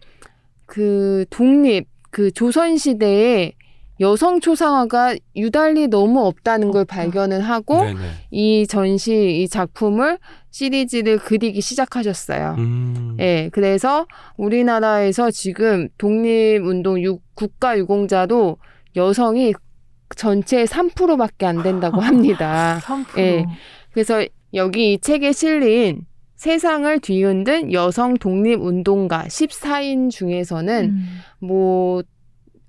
[0.67, 3.53] 그 독립 그 조선 시대에
[4.01, 6.85] 여성 초상화가 유달리 너무 없다는 걸.
[6.85, 7.99] 발견을 하고 네네.
[8.31, 10.19] 이 전시 이 작품을
[10.51, 12.57] 시리즈를 그리기 시작하셨어요.
[12.59, 13.17] 음.
[13.21, 18.57] 예, 그래서 우리나라에서 지금 독립운동 유- 국가 유공자도
[18.97, 19.53] 여성이
[20.17, 22.81] 전체의 3%밖에 안 된다고 합니다.
[22.83, 23.19] 3%.
[23.19, 23.45] 예.
[23.93, 24.25] 그래서
[24.55, 26.05] 여기 이 책에 실린
[26.37, 31.19] 세상을 뒤흔든 여성 독립운동가 14인 중에서는 음.
[31.39, 32.03] 뭐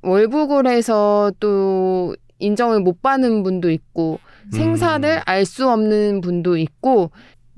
[0.04, 4.20] 월북을 해서 또 인정을 못 받는 분도 있고
[4.52, 5.22] 생사를 음.
[5.26, 7.12] 알수 없는 분도 있고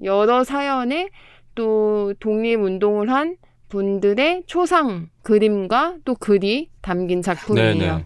[0.03, 1.09] 여러 사연에
[1.55, 3.37] 또 독립운동을 한
[3.69, 7.73] 분들의 초상 그림과 또 글이 담긴 작품이에요.
[7.73, 8.05] 네네.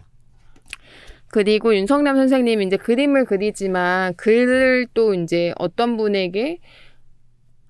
[1.28, 6.58] 그리고 윤성남 선생님이 이제 그림을 그리지만 글을 또 이제 어떤 분에게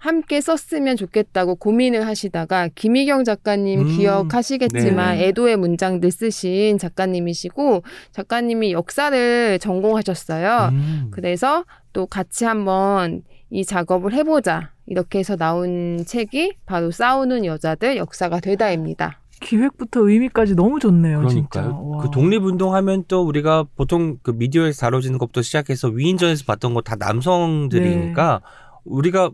[0.01, 5.29] 함께 썼으면 좋겠다고 고민을 하시다가 김희경 작가님 음, 기억하시겠지만 네.
[5.29, 7.83] 애도의 문장들 쓰신 작가님이시고
[8.13, 10.71] 작가님이 역사를 전공하셨어요.
[10.73, 11.09] 음.
[11.11, 14.71] 그래서 또 같이 한번 이 작업을 해보자.
[14.87, 19.21] 이렇게 해서 나온 책이 바로 싸우는 여자들 역사가 되다입니다.
[19.43, 21.19] 기획부터 의미까지 너무 좋네요.
[21.21, 21.89] 그러니까요.
[21.89, 22.03] 와.
[22.03, 26.97] 그 독립운동 하면 또 우리가 보통 그 미디어에서 다뤄지는 것부터 시작해서 위인전에서 봤던 거 다
[26.97, 28.41] 남성들이니까
[28.85, 29.31] 우리가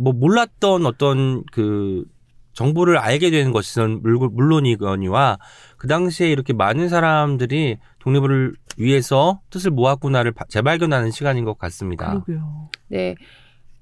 [0.00, 2.04] 뭐 몰랐던 어떤 그
[2.54, 5.38] 정보를 알게 되는 것은 물- 물론이거니와
[5.76, 12.10] 그 당시에 이렇게 많은 사람들이 독립을 위해서 뜻을 모았구나를 바- 재발견하는 시간인 것 같습니다.
[12.24, 12.70] 그러게요.
[12.88, 13.14] 네.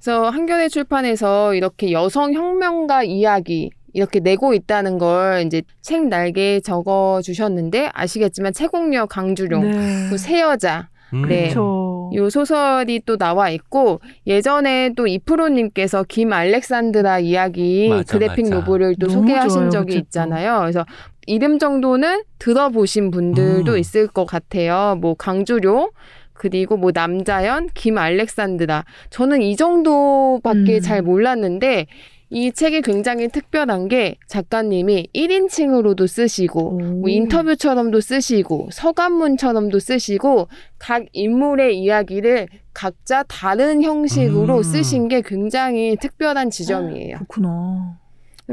[0.00, 7.20] 그래서 한겨레 출판에서 이렇게 여성 혁명가 이야기 이렇게 내고 있다는 걸 이제 책 날개에 적어
[7.22, 10.08] 주셨는데 아시겠지만 채공녀 강주룡 네.
[10.10, 11.22] 그새 여자 음.
[11.22, 11.44] 네.
[11.44, 11.87] 그렇죠.
[12.14, 18.56] 요 소설이 또 나와 있고 예전에 또 이프로님께서 김 알렉산드라 이야기 맞아, 그래픽 맞아.
[18.56, 20.04] 노블을 또 소개하신 좋아요, 적이 그 책도.
[20.06, 20.60] 있잖아요.
[20.60, 20.84] 그래서
[21.26, 23.78] 이름 정도는 들어보신 분들도 음.
[23.78, 24.96] 있을 것 같아요.
[25.00, 25.90] 뭐 강주룡
[26.32, 28.84] 그리고 뭐 남자연, 김 알렉산드라.
[29.10, 30.80] 저는 이 정도밖에 음.
[30.80, 31.86] 잘 몰랐는데
[32.30, 36.78] 이 책이 굉장히 특별한 게 작가님이 1인칭으로도 쓰시고 오.
[36.78, 44.62] 뭐 인터뷰처럼도 쓰시고 서간문처럼도 쓰시고 각 인물의 이야기를 각자 다른 형식으로 음.
[44.62, 47.16] 쓰신 게 굉장히 특별한 지점이에요.
[47.16, 47.98] 그렇구나.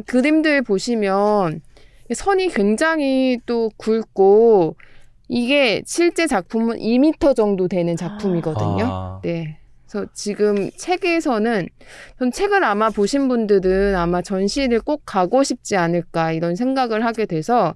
[0.05, 1.61] 그림들 보시면
[2.13, 4.75] 선이 굉장히 또 굵고
[5.27, 8.85] 이게 실제 작품은 2m 정도 되는 작품이거든요.
[8.85, 9.57] 아, 네.
[9.95, 11.69] 그래서 지금 책에서는
[12.19, 17.75] 전 책을 아마 보신 분들은 아마 전시를 꼭 가고 싶지 않을까 이런 생각을 하게 돼서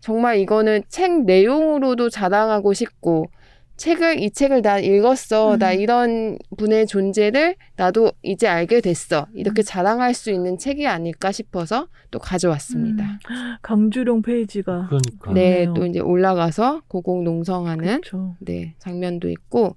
[0.00, 3.30] 정말 이거는 책 내용으로도 자랑하고 싶고
[3.76, 5.80] 책을 이 책을 나 읽었어 나 음.
[5.80, 9.64] 이런 분의 존재를 나도 이제 알게 됐어 이렇게 음.
[9.64, 13.04] 자랑할 수 있는 책이 아닐까 싶어서 또 가져왔습니다.
[13.04, 15.32] 음, 강주룡 페이지가 그러니까.
[15.32, 15.74] 네, 그렇네요.
[15.74, 18.36] 또 이제 올라가서 고공 농성하는 그렇죠.
[18.40, 19.76] 네, 장면도 있고,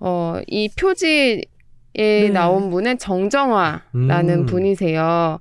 [0.00, 1.42] 어, 이 표지에
[1.94, 2.28] 네.
[2.30, 4.46] 나온 분은 정정화라는 음.
[4.46, 5.38] 분이세요.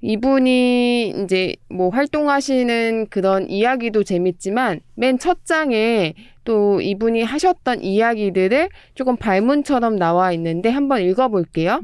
[0.00, 9.16] 이분이 이제 뭐 활동하시는 그런 이야기도 재밌지만 맨 첫 장에 또 이분이 하셨던 이야기들을 조금
[9.16, 11.80] 발문처럼 나와 있는데 한번 읽어볼게요.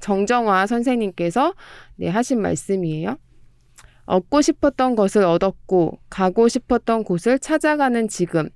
[0.00, 1.54] 정정화 선생님께서
[1.96, 3.16] 네, 하신 말씀이에요.
[4.04, 8.48] 얻고 싶었던 것을 얻었고 가고 싶었던 곳을 찾아가는 지금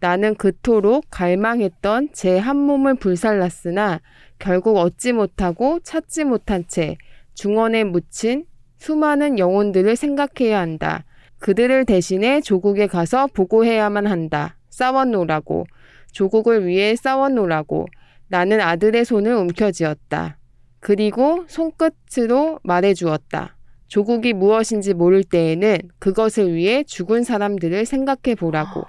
[0.00, 4.00] 나는 그토록 갈망했던 제 한 몸을 불살랐으나
[4.38, 6.96] 결국 얻지 못하고 찾지 못한 채
[7.34, 8.44] 중원에 묻힌
[8.78, 11.04] 수많은 영혼들을 생각해야 한다.
[11.38, 14.56] 그들을 대신해 조국에 가서 보고해야만 한다.
[14.70, 15.66] 싸웠노라고.
[16.12, 17.86] 조국을 위해 싸웠노라고.
[18.28, 20.38] 나는 아들의 손을 움켜쥐었다.
[20.80, 23.56] 그리고 손끝으로 말해주었다.
[23.88, 28.84] 조국이 무엇인지 모를 때에는 그것을 위해 죽은 사람들을 생각해 보라고.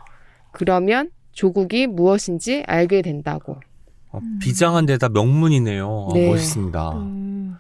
[0.57, 3.59] 그러면 조국이 무엇인지 알게 된다고.
[4.09, 6.09] 어, 비장한 데다 명문이네요.
[6.13, 6.29] 네.
[6.29, 6.91] 멋있습니다.
[6.97, 7.57] 음.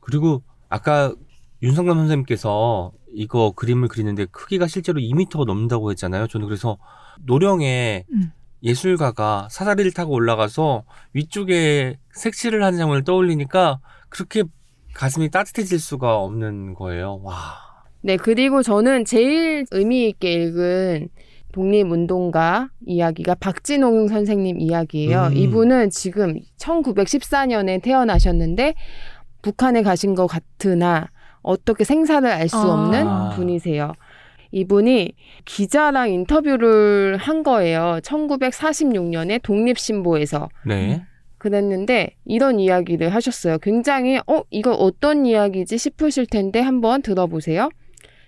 [0.00, 1.14] 그리고 아까
[1.62, 6.26] 윤성남 선생님께서 이거 그림을 그리는데 크기가 실제로 2m가 넘는다고 했잖아요.
[6.26, 6.76] 저는 그래서
[7.24, 8.32] 노령에 음.
[8.62, 13.80] 예술가가 사다리를 타고 올라가서 위쪽에 색칠을 하는 장면을 떠올리니까
[14.10, 14.42] 그렇게
[14.94, 17.20] 가슴이 따뜻해질 수가 없는 거예요.
[17.22, 17.64] 와.
[18.02, 21.08] 네, 그리고 저는 제일 의미 있게 읽은
[21.54, 25.28] 독립운동가 이야기가 박진홍 선생님 이야기예요.
[25.28, 25.36] 음.
[25.36, 28.74] 이분은 지금 1914년에 태어나셨는데
[29.40, 31.10] 북한에 가신 것 같으나
[31.42, 32.74] 어떻게 생사를 알수 아.
[32.74, 33.92] 없는 분이세요.
[34.50, 35.12] 이분이
[35.44, 38.00] 기자랑 인터뷰를 한 거예요.
[38.02, 40.48] 1946년에 독립신보에서.
[40.66, 41.04] 네.
[41.38, 43.58] 그랬는데 이런 이야기를 하셨어요.
[43.58, 47.68] 굉장히 어 이거 어떤 이야기지 싶으실 텐데 한번 들어보세요.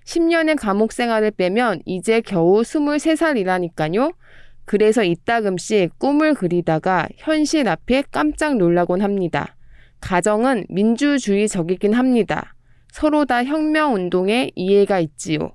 [0.07, 4.15] 10년의 감옥 생활을 빼면 이제 겨우 23살이라니까요.
[4.65, 9.57] 그래서 이따금씩 꿈을 그리다가 현실 앞에 깜짝 놀라곤 합니다.
[10.01, 12.55] 가정은 민주주의적이긴 합니다.
[12.91, 15.53] 서로 다 혁명운동에 이해가 있지요.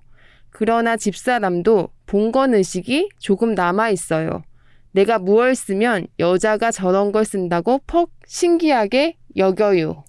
[0.50, 4.44] 그러나 집사람도 봉건 의식이 조금 남아 있어요.
[4.92, 10.04] 내가 무얼 쓰면 여자가 저런 걸 쓴다고 퍽 신기하게 여겨요.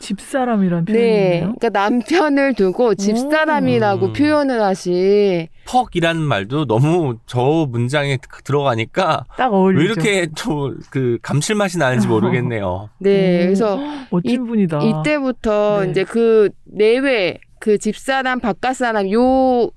[0.00, 0.92] 집사람이란 네.
[0.92, 1.54] 표현이네요.
[1.58, 4.12] 그러니까 남편을 두고 집사람이라고 음.
[4.12, 5.48] 표현을 하시.
[5.66, 9.78] 퍽이라는 말도 너무 저 문장에 들어가니까 딱 어울리죠.
[9.78, 12.88] 왜 이렇게 또 그 감칠맛이 나는지 모르겠네요.
[12.98, 13.42] 네.
[13.42, 13.44] 오.
[13.44, 13.78] 그래서
[14.10, 14.80] 멋진 분이다.
[14.82, 15.90] 이때부터 네.
[15.90, 19.70] 이제 그 내외 그 집사람 바깥사람 요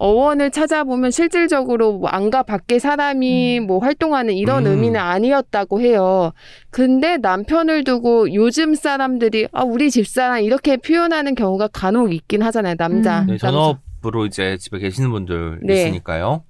[0.00, 3.66] 어원을 찾아보면 실질적으로 뭐 안과 밖에 사람이 음.
[3.66, 4.72] 뭐 활동하는 이런 음.
[4.72, 6.32] 의미는 아니었다고 해요.
[6.70, 12.76] 근데 남편을 두고 요즘 사람들이 아 우리 집사람 이렇게 표현하는 경우가 간혹 있긴 하잖아요.
[12.76, 13.20] 남자.
[13.22, 13.26] 음.
[13.26, 13.50] 네, 남자.
[13.50, 15.82] 전업으로 이제 집에 계시는 분들 네.
[15.82, 16.44] 있으니까요.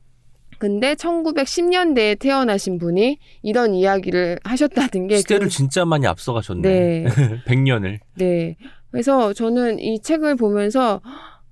[0.58, 6.62] 근데 1910년대에 태어나신 분이 이런 이야기를 하셨다는 게 시대를 그- 진짜 많이 앞서가셨네.
[6.68, 7.04] 네.
[7.46, 7.98] 100년을.
[8.16, 8.56] 네.
[8.90, 11.00] 그래서 저는 이 책을 보면서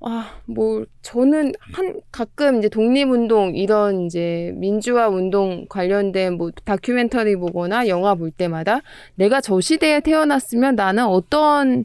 [0.08, 7.88] 아, 뭐 저는 한 가끔 이제 독립운동 이런 이제 민주화 운동 관련된 뭐 다큐멘터리 보거나
[7.88, 8.82] 영화 볼 때마다
[9.16, 11.84] 내가 저 시대에 태어났으면 나는 어떤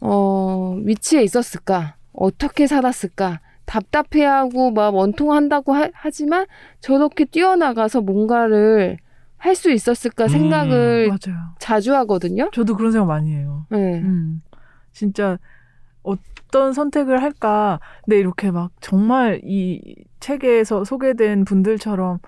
[0.00, 1.96] 어 위치에 있었을까?
[2.12, 3.40] 어떻게 살았을까?
[3.64, 6.46] 답답해하고 막 원통한다고 하, 하지만
[6.78, 8.98] 저렇게 뛰어나가서 뭔가를
[9.36, 10.28] 할 수 있었을까 음.
[10.28, 11.56] 생각을 맞아요.
[11.58, 12.48] 자주 하거든요.
[12.52, 13.66] 저도 그런 생각 많이 해요.
[13.70, 13.98] 네.
[13.98, 14.42] 음.
[14.92, 15.36] 진짜
[16.04, 16.14] 어
[16.52, 17.80] 떤 선택을 할까?
[18.04, 19.80] 근데 이렇게 막 정말 이
[20.20, 22.18] 책에서 소개된 분들처럼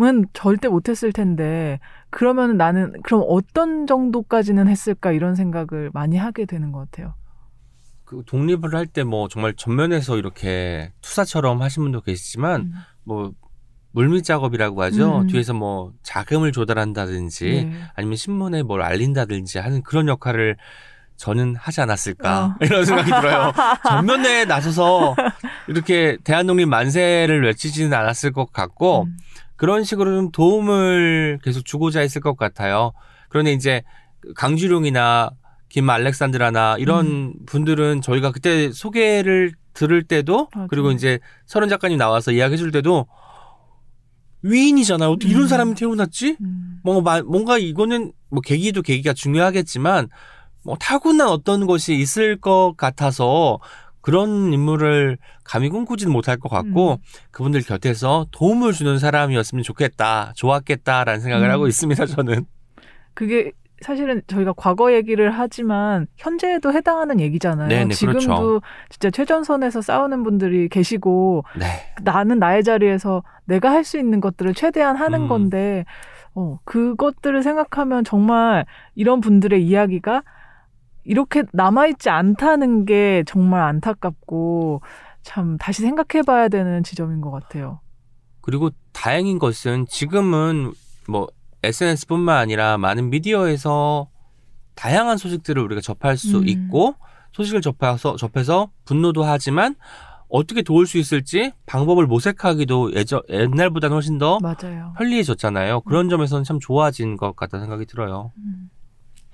[0.00, 1.78] 은 절대 못했을 텐데
[2.10, 7.14] 그러면 나는 그럼 어떤 정도까지는 했을까 이런 생각을 많이 하게 되는 것 같아요.
[8.04, 12.72] 그 독립을 할 때 뭐 정말 전면에서 이렇게 투사처럼 하신 분도 계시지만 음.
[13.04, 13.32] 뭐
[13.92, 15.20] 물밑 작업이라고 하죠.
[15.20, 15.26] 음.
[15.26, 17.72] 뒤에서 뭐 자금을 조달한다든지 네.
[17.94, 20.56] 아니면 신문에 뭘 알린다든지 하는 그런 역할을
[21.22, 22.54] 저는 하지 않았을까 어.
[22.66, 23.52] 이런 생각이 들어요.
[23.86, 25.14] 전면에 나서서
[25.68, 29.16] 이렇게 대한독립 만세를 외치지는 않았을 것 같고 음.
[29.54, 32.92] 그런 식으로 좀 도움을 계속 주고자 했을 것 같아요.
[33.28, 33.82] 그런데 이제
[34.34, 35.30] 강주룡이나
[35.68, 37.34] 김 알렉산드라나 이런 음.
[37.46, 40.66] 분들은 저희가 그때 소개를 들을 때도 맞아요.
[40.68, 43.06] 그리고 이제 서른 작가님 나와서 이야기해 줄 때도
[44.42, 45.08] 위인이잖아요.
[45.08, 45.46] 어떻게 이런 음.
[45.46, 46.36] 사람이 태어났지?
[46.40, 46.80] 음.
[46.82, 50.08] 뭔가, 마- 뭔가 이거는 뭐 계기도 계기가 중요하겠지만
[50.64, 53.58] 뭐 타고난 어떤 것이 있을 것 같아서
[54.00, 56.96] 그런 인물을 감히 꿈꾸지는 못할 것 같고 음.
[57.30, 61.52] 그분들 곁에서 도움을 주는 사람이었으면 좋겠다, 좋았겠다라는 생각을 음.
[61.52, 62.06] 하고 있습니다.
[62.06, 62.46] 저는.
[63.14, 67.68] 그게 사실은 저희가 과거 얘기를 하지만 현재에도 해당하는 얘기잖아요.
[67.68, 68.60] 네네, 지금도 그렇죠.
[68.88, 71.66] 진짜 최전선에서 싸우는 분들이 계시고 네.
[72.02, 75.28] 나는 나의 자리에서 내가 할 수 있는 것들을 최대한 하는 음.
[75.28, 75.84] 건데
[76.34, 80.22] 어, 그것들을 생각하면 정말 이런 분들의 이야기가
[81.04, 84.82] 이렇게 남아있지 않다는 게 정말 안타깝고
[85.22, 87.80] 참 다시 생각해 봐야 되는 지점인 것 같아요.
[88.40, 90.72] 그리고 다행인 것은 지금은
[91.08, 91.28] 뭐
[91.62, 94.08] SNS뿐만 아니라 많은 미디어에서
[94.74, 96.48] 다양한 소식들을 우리가 접할 수 음.
[96.48, 96.94] 있고
[97.32, 99.74] 소식을 접해서 접해서 분노도 하지만
[100.28, 104.94] 어떻게 도울 수 있을지 방법을 모색하기도 예전 옛날보다는 훨씬 더 맞아요.
[104.96, 105.82] 편리해졌잖아요.
[105.82, 108.32] 그런 점에서는 참 좋아진 것 같다는 생각이 들어요.
[108.38, 108.70] 음.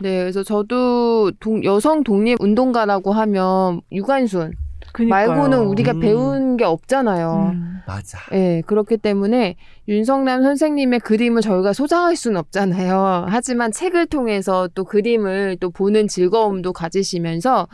[0.01, 4.53] 네, 그래서 저도 동- 여성 독립 운동가라고 하면 유관순
[4.93, 5.29] 그니까요.
[5.29, 6.01] 말고는 우리가 음.
[6.01, 7.51] 배운 게 없잖아요.
[7.53, 7.79] 음.
[7.87, 8.19] 맞아.
[8.31, 9.57] 네, 그렇기 때문에
[9.89, 13.27] 윤성남 선생님의 그림을 저희가 소장할 수는 없잖아요.
[13.29, 17.67] 하지만 책을 통해서 또 그림을 또 보는 즐거움도 가지시면서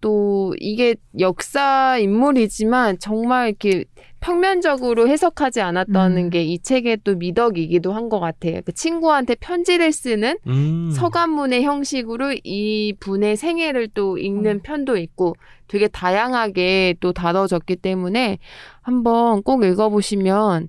[0.00, 3.84] 또 이게 역사 인물이지만 정말 이렇게
[4.20, 6.30] 평면적으로 해석하지 않았다는 음.
[6.30, 8.60] 게이 책의 또 미덕이기도 한 것 같아요.
[8.64, 10.90] 그 친구한테 편지를 쓰는 음.
[10.92, 14.60] 서간문의 형식으로 이 분의 생애를 또 읽는 음.
[14.62, 15.36] 편도 있고
[15.68, 18.38] 되게 다양하게 또 다뤄졌기 때문에
[18.80, 20.68] 한번 꼭 읽어보시면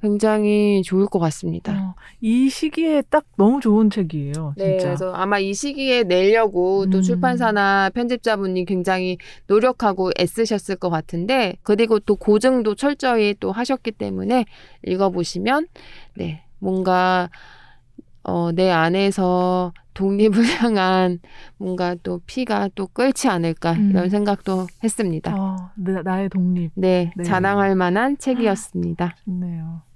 [0.00, 1.72] 굉장히 좋을 것 같습니다.
[1.72, 4.54] 어, 이 시기에 딱 너무 좋은 책이에요.
[4.56, 4.84] 네, 진짜.
[4.88, 7.02] 그래서 아마 이 시기에 내려고 또 음.
[7.02, 14.46] 출판사나 편집자분이 굉장히 노력하고 애쓰셨을 것 같은데, 그리고 또 고증도 철저히 또 하셨기 때문에
[14.86, 15.66] 읽어보시면,
[16.14, 17.28] 네, 뭔가,
[18.22, 20.30] 어, 내 안에서 독립을
[20.60, 21.18] 향한
[21.58, 23.90] 뭔가 또 피가 또 끓지 않을까, 음.
[23.90, 25.34] 이런 생각도 했습니다.
[25.36, 26.70] 어, 나, 나의 독립.
[26.74, 27.24] 네, 네.
[27.24, 29.16] 자랑할 만한 책이었습니다.
[29.24, 29.89] 좋네요.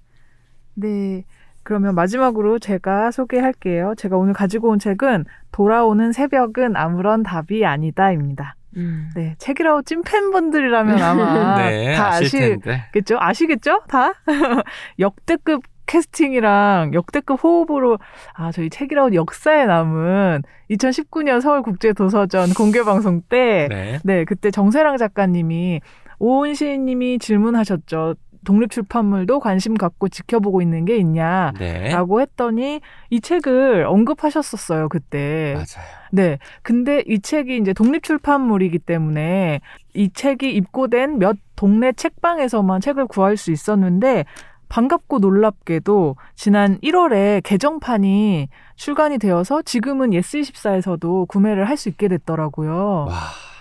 [0.75, 1.25] 네.
[1.63, 3.95] 그러면 마지막으로 제가 소개할게요.
[3.97, 8.57] 제가 오늘 가지고 온 책은 돌아오는 새벽은 아무런 답이 아니다입니다.
[8.77, 9.09] 음.
[9.15, 9.35] 네.
[9.39, 13.19] 책이라고 찐팬분들이라면 아마 네, 다 아시겠죠?
[13.19, 13.83] 아시겠죠?
[13.89, 14.13] 다?
[14.99, 17.99] 역대급 캐스팅이랑 역대급 호흡으로
[18.35, 23.99] 아 저희 책이라고 역사에 남은 2019년 서울국제도서전 공개방송 때 네.
[24.03, 25.81] 네, 그때 정세랑 작가님이
[26.19, 28.15] 오은 시인님이 질문하셨죠.
[28.45, 31.53] 독립 출판물도 관심 갖고 지켜보고 있는 게 있냐?
[31.59, 31.91] 네.
[31.91, 32.81] 라고 했더니
[33.11, 35.55] 이 책을 언급하셨었어요, 그때.
[35.55, 35.87] 맞아요.
[36.13, 36.39] 네.
[36.63, 39.61] 근데 이 책이 이제 독립 출판물이기 때문에
[39.95, 44.25] 이 책이 입고된 몇 동네 책방에서만 책을 구할 수 있었는데
[44.69, 53.07] 반갑고 놀랍게도 지난 1월에 개정판이 출간이 되어서 지금은 예스24에서도 구매를 할 수 있게 됐더라고요.
[53.09, 53.15] 와.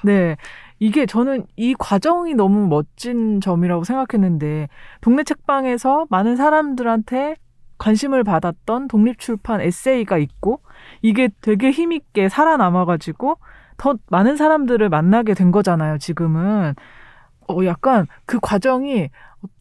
[0.04, 0.38] 네.
[0.84, 4.68] 이게 저는 이 과정이 너무 멋진 점이라고 생각했는데
[5.00, 7.38] 동네 책방에서 많은 사람들한테
[7.78, 10.60] 관심을 받았던 독립출판 에세이가 있고
[11.02, 13.38] 이게 되게 힘있게 살아남아가지고
[13.78, 16.76] 더 많은 사람들을 만나게 된 거잖아요, 지금은.
[17.48, 19.10] 어, 약간 그 과정이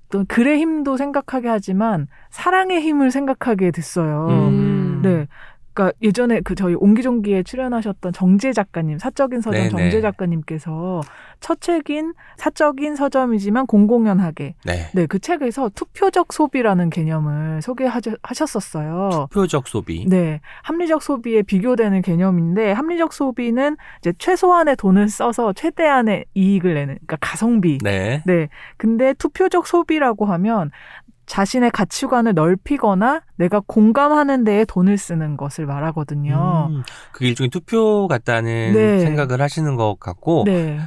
[0.09, 4.27] 어떤 글의 힘도 생각하게 하지만 사랑의 힘을 생각하게 됐어요.
[4.29, 5.01] 음.
[5.05, 5.29] 네.
[5.75, 9.71] 그러니까 예전에 그 저희 옹기종기에 출연하셨던 정재 작가님, 사적인 서점 네네.
[9.71, 11.01] 정재 작가님께서
[11.41, 14.91] 첫 책인 사적인 서점이지만 공공연하게 네.
[14.95, 19.29] 네, 그 책에서 투표적 소비라는 개념을 소개하셨었어요.
[19.33, 20.07] 표적 소비.
[20.09, 27.17] 네, 합리적 소비에 비교되는 개념인데 합리적 소비는 이제 최소한의 돈을 써서 최대한의 이익을 내는 그러니까
[27.21, 27.79] 가성비.
[27.83, 28.23] 네.
[28.27, 28.49] 네.
[28.77, 30.71] 근데 투표적 소비라고 하면
[31.27, 36.69] 자신의 가치관을 넓히거나 내가 공감하는 데에 돈을 쓰는 것을 말하거든요.
[36.71, 39.01] 음, 그 일종의 투표 같다는 네.
[39.01, 40.81] 생각을 하시는 것 같고 네.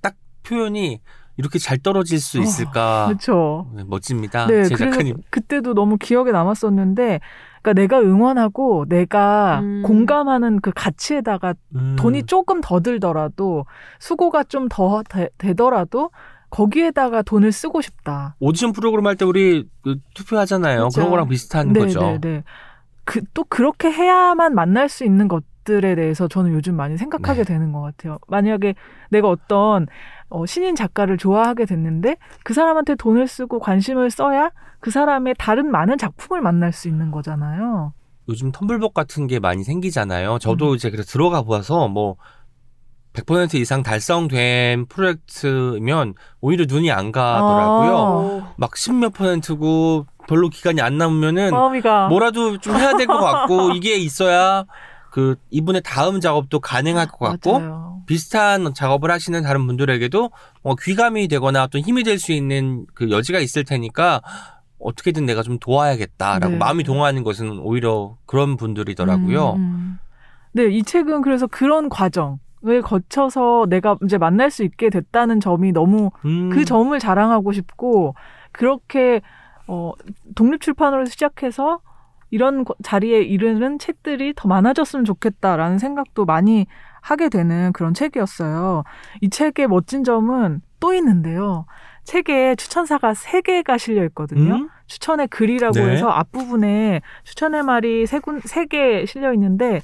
[0.00, 1.00] 딱 표현이
[1.38, 3.70] 이렇게 잘 떨어질 수 어, 있을까 그렇죠.
[3.74, 4.46] 네, 멋집니다.
[4.46, 5.16] 네, 제 작가님.
[5.30, 7.20] 그때도 너무 기억에 남았었는데,
[7.60, 9.82] 그러니까 내가 응원하고 내가 음.
[9.84, 13.66] 공감하는 그 가치에다가 음, 돈이 조금 더 들더라도
[13.98, 15.02] 수고가 좀 더
[15.36, 16.10] 되더라도
[16.50, 18.36] 거기에다가 돈을 쓰고 싶다.
[18.40, 20.78] 오디션 프로그램 할 때 우리 그 투표하잖아요.
[20.78, 20.94] 그렇죠.
[20.96, 22.00] 그런 거랑 비슷한 네, 거죠.
[22.00, 22.44] 네, 네.
[23.04, 27.54] 그, 또 그렇게 해야만 만날 수 있는 것들에 대해서 저는 요즘 많이 생각하게 네.
[27.54, 28.18] 되는 것 같아요.
[28.28, 28.74] 만약에
[29.10, 29.86] 내가 어떤
[30.28, 35.98] 어, 신인 작가를 좋아하게 됐는데 그 사람한테 돈을 쓰고 관심을 써야 그 사람의 다른 많은
[35.98, 37.92] 작품을 만날 수 있는 거잖아요.
[38.28, 40.34] 요즘 텀블벅 같은 게 많이 생기잖아요.
[40.34, 40.38] 음.
[40.40, 42.16] 저도 이제 그래서 들어가 보아서 뭐
[43.16, 47.94] 100% 이상 달성된 프로젝트면 오히려 눈이 안 가더라고요.
[47.96, 48.54] 어.
[48.56, 53.96] 막 십몇 퍼센트고 별로 기간이 안 남으면은 마음이가 뭐라도 좀 해야 될 것 같고 이게
[53.96, 54.64] 있어야
[55.10, 58.02] 그 이분의 다음 작업도 가능할 것 같고 맞아요.
[58.06, 60.30] 비슷한 작업을 하시는 다른 분들에게도
[60.62, 64.20] 뭐 귀감이 되거나 어떤 힘이 될 수 있는 그 여지가 있을 테니까
[64.78, 66.58] 어떻게든 내가 좀 도와야겠다라고 네.
[66.58, 69.54] 마음이 동하는 것은 오히려 그런 분들이더라고요.
[69.54, 69.98] 음, 음.
[70.52, 75.70] 네, 이 책은 그래서 그런 과정 을 거쳐서 내가 이제 만날 수 있게 됐다는 점이
[75.72, 76.50] 너무 음.
[76.50, 78.14] 그 점을 자랑하고 싶고
[78.50, 79.20] 그렇게
[79.68, 79.92] 어
[80.34, 81.78] 독립 출판으로 시작해서
[82.30, 86.66] 이런 거- 자리에 이르는 책들이 더 많아졌으면 좋겠다라는 생각도 많이
[87.02, 88.82] 하게 되는 그런 책이었어요.
[89.20, 91.66] 이 책의 멋진 점은 또 있는데요.
[92.02, 94.54] 책에 추천사가 세개가 실려 있거든요.
[94.56, 94.68] 음?
[94.86, 95.92] 추천의 글이라고 네.
[95.92, 99.82] 해서 앞부분에 추천의 말이 세 군, 세 개 실려 있는데,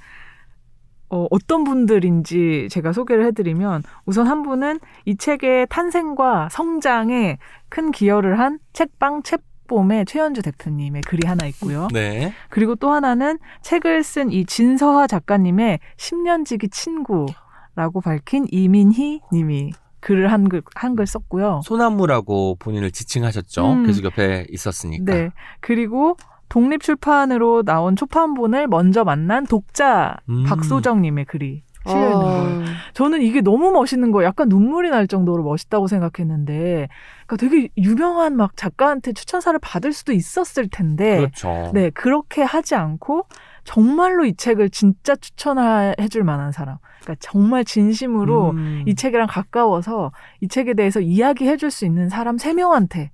[1.13, 7.37] 어, 어떤 분들인지 제가 소개를 해드리면, 우선 한 분은 이 책의 탄생과 성장에
[7.69, 11.89] 큰 기여를 한 책방 책 봄의 최현주 대표님의 글이 하나 있고요.
[11.93, 12.33] 네.
[12.49, 20.49] 그리고 또 하나는 책을 쓴 이 진서화 작가님의 10년지기 친구라고 밝힌 이민희 님이 글을 한
[20.49, 21.61] 글, 한글 썼고요.
[21.65, 23.73] 소나무라고 본인을 지칭하셨죠.
[23.73, 23.87] 음.
[23.87, 25.13] 계속 옆에 있었으니까.
[25.13, 25.31] 네.
[25.61, 26.17] 그리고
[26.53, 30.45] 독립 출판으로 나온 초판본을 먼저 만난 독자 음.
[30.45, 32.61] 박소정님의 글이 실려 있는 거예요.
[32.61, 32.65] 어.
[32.93, 34.29] 저는 이게 너무 멋있는 거예요.
[34.29, 36.89] 약간 눈물이 날 정도로 멋있다고 생각했는데,
[37.27, 41.71] 그러니까 되게 유명한 막 작가한테 추천사를 받을 수도 있었을 텐데, 그렇죠.
[41.73, 43.25] 네 그렇게 하지 않고
[43.65, 48.83] 정말로 이 책을 진짜 추천해줄 만한 사람, 그러니까 정말 진심으로 음.
[48.87, 53.11] 이 책이랑 가까워서 이 책에 대해서 이야기해줄 수 있는 사람 세 명한테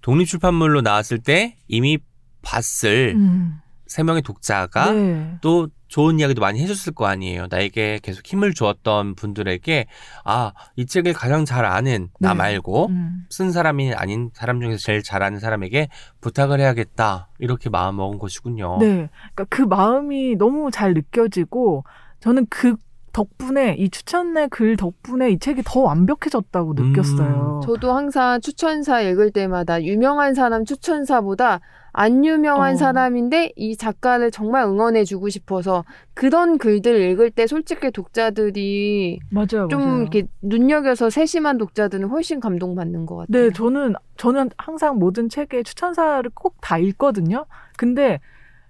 [0.00, 1.98] 독립출판물로 나왔을 때 이미
[2.42, 5.38] 봤을 음, 세 명의 독자가 네.
[5.40, 7.48] 또 좋은 이야기도 많이 해줬을 거 아니에요.
[7.50, 9.86] 나에게 계속 힘을 주었던 분들에게
[10.24, 12.34] 아, 이 책을 가장 잘 아는 나 네.
[12.34, 13.26] 말고 음.
[13.28, 15.88] 쓴 사람이 아닌 사람 중에서 제일 잘 아는 사람에게
[16.22, 17.28] 부탁을 해야겠다.
[17.38, 18.78] 이렇게 마음 먹은 것이군요.
[18.80, 19.10] 네.
[19.34, 21.84] 그러니까 그 마음이 너무 잘 느껴지고
[22.20, 22.76] 저는 그
[23.12, 26.92] 덕분에 이 추천의 글 덕분에 이 책이 더 완벽해졌다고 음.
[26.92, 27.60] 느꼈어요.
[27.64, 31.60] 저도 항상 추천사 읽을 때마다 유명한 사람 추천사보다
[31.94, 32.76] 안 유명한 어.
[32.76, 35.84] 사람인데 이 작가를 정말 응원해주고 싶어서
[36.14, 40.00] 그런 글들 읽을 때 솔직히 독자들이 맞아요, 좀 맞아요.
[40.00, 43.44] 이렇게 눈여겨서 세심한 독자들은 훨씬 감동받는 것 같아요.
[43.48, 47.44] 네, 저는 저는 항상 모든 책의 추천사를 꼭 다 읽거든요.
[47.76, 48.20] 근데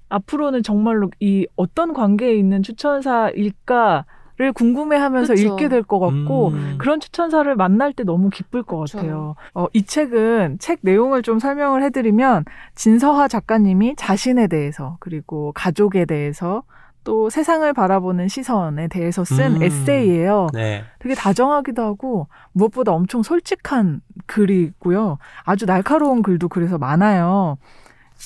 [0.08, 4.04] 앞으로는 정말로 이 어떤 관계에 있는 추천사일까
[4.38, 5.54] 를 궁금해하면서 그쵸.
[5.54, 6.76] 읽게 될 것 같고 음.
[6.78, 8.98] 그런 추천사를 만날 때 너무 기쁠 것 그쵸.
[8.98, 9.34] 같아요.
[9.54, 16.62] 어, 이 책은 책 내용을 좀 설명을 해드리면 진서화 작가님이 자신에 대해서 그리고 가족에 대해서
[17.04, 19.62] 또 세상을 바라보는 시선에 대해서 쓴 음.
[19.62, 20.46] 에세이예요.
[20.54, 20.84] 네.
[21.00, 25.18] 되게 다정하기도 하고 무엇보다 엄청 솔직한 글이고요.
[25.44, 27.58] 아주 날카로운 글도 그래서 많아요.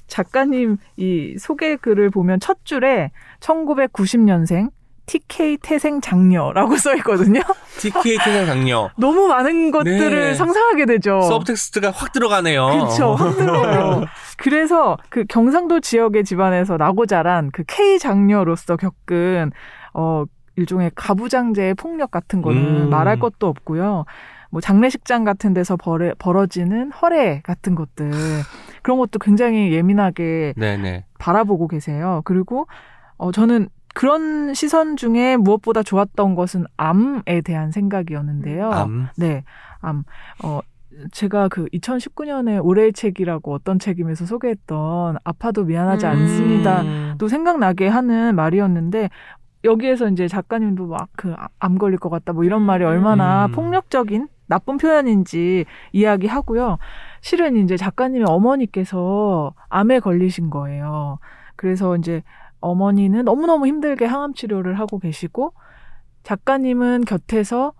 [0.08, 4.70] 작가님 이 소개 글을 보면 첫 줄에 1990년생
[5.06, 7.40] TK 태생 장녀라고 써 있거든요.
[7.78, 8.90] TK 태생 장녀.
[8.96, 10.34] 너무 많은 것들을 네.
[10.34, 11.20] 상상하게 되죠.
[11.22, 12.66] 서브텍스트가 확 들어가네요.
[12.66, 13.14] 그렇죠.
[13.14, 14.04] 확 들어요.
[14.36, 19.52] 그래서 그 경상도 지역의 집안에서 나고 자란 그 K 장녀로서 겪은
[19.94, 20.24] 어
[20.56, 22.90] 일종의 가부장제의 폭력 같은 거는 음.
[22.90, 24.04] 말할 것도 없고요.
[24.50, 28.10] 뭐 장례식장 같은 데서 벌어, 벌어지는 허례 같은 것들
[28.82, 31.04] 그런 것도 굉장히 예민하게 네네.
[31.18, 32.22] 바라보고 계세요.
[32.24, 32.66] 그리고
[33.18, 38.70] 어 저는 그런 시선 중에 무엇보다 좋았던 것은 암에 대한 생각이었는데요.
[38.70, 39.08] 암.
[39.16, 39.42] 네,
[39.80, 40.04] 암.
[40.44, 40.60] 어,
[41.12, 46.10] 제가 그 2019년에 올해의 책이라고 어떤 책임에서 소개했던 아파도 미안하지 음.
[46.10, 46.82] 않습니다.
[46.82, 47.14] 음.
[47.16, 49.08] 또 생각나게 하는 말이었는데
[49.64, 53.52] 여기에서 이제 작가님도 막 그 암 걸릴 것 같다 뭐 이런 말이 얼마나 음.
[53.52, 56.76] 폭력적인 나쁜 표현인지 이야기하고요.
[57.22, 61.18] 실은 이제 작가님의 어머니께서 암에 걸리신 거예요.
[61.56, 62.22] 그래서 이제
[62.60, 65.52] 어머니는 너무너무 힘들게 항암 치료를 하고 계시고
[66.22, 67.72] 작가님은 곁에서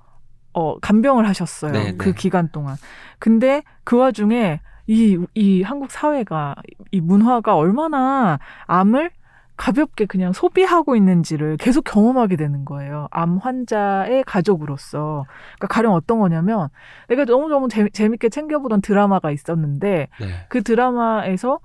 [0.53, 1.73] 어 간병을 하셨어요.
[1.73, 1.97] 네, 네.
[1.97, 2.77] 그 기간 동안.
[3.19, 6.55] 근데 그 와중에 이, 이 한국 사회가,
[6.93, 9.11] 이 문화가 얼마나 암을
[9.57, 13.09] 가볍게 그냥 소비하고 있는지를 계속 경험하게 되는 거예요.
[13.11, 15.25] 암 환자의 가족으로서.
[15.57, 16.69] 그러니까 가령 어떤 거냐면
[17.09, 20.27] 내가 너무너무 재, 재밌게 챙겨보던 드라마가 있었는데 네.
[20.49, 21.61] 그 드라마에서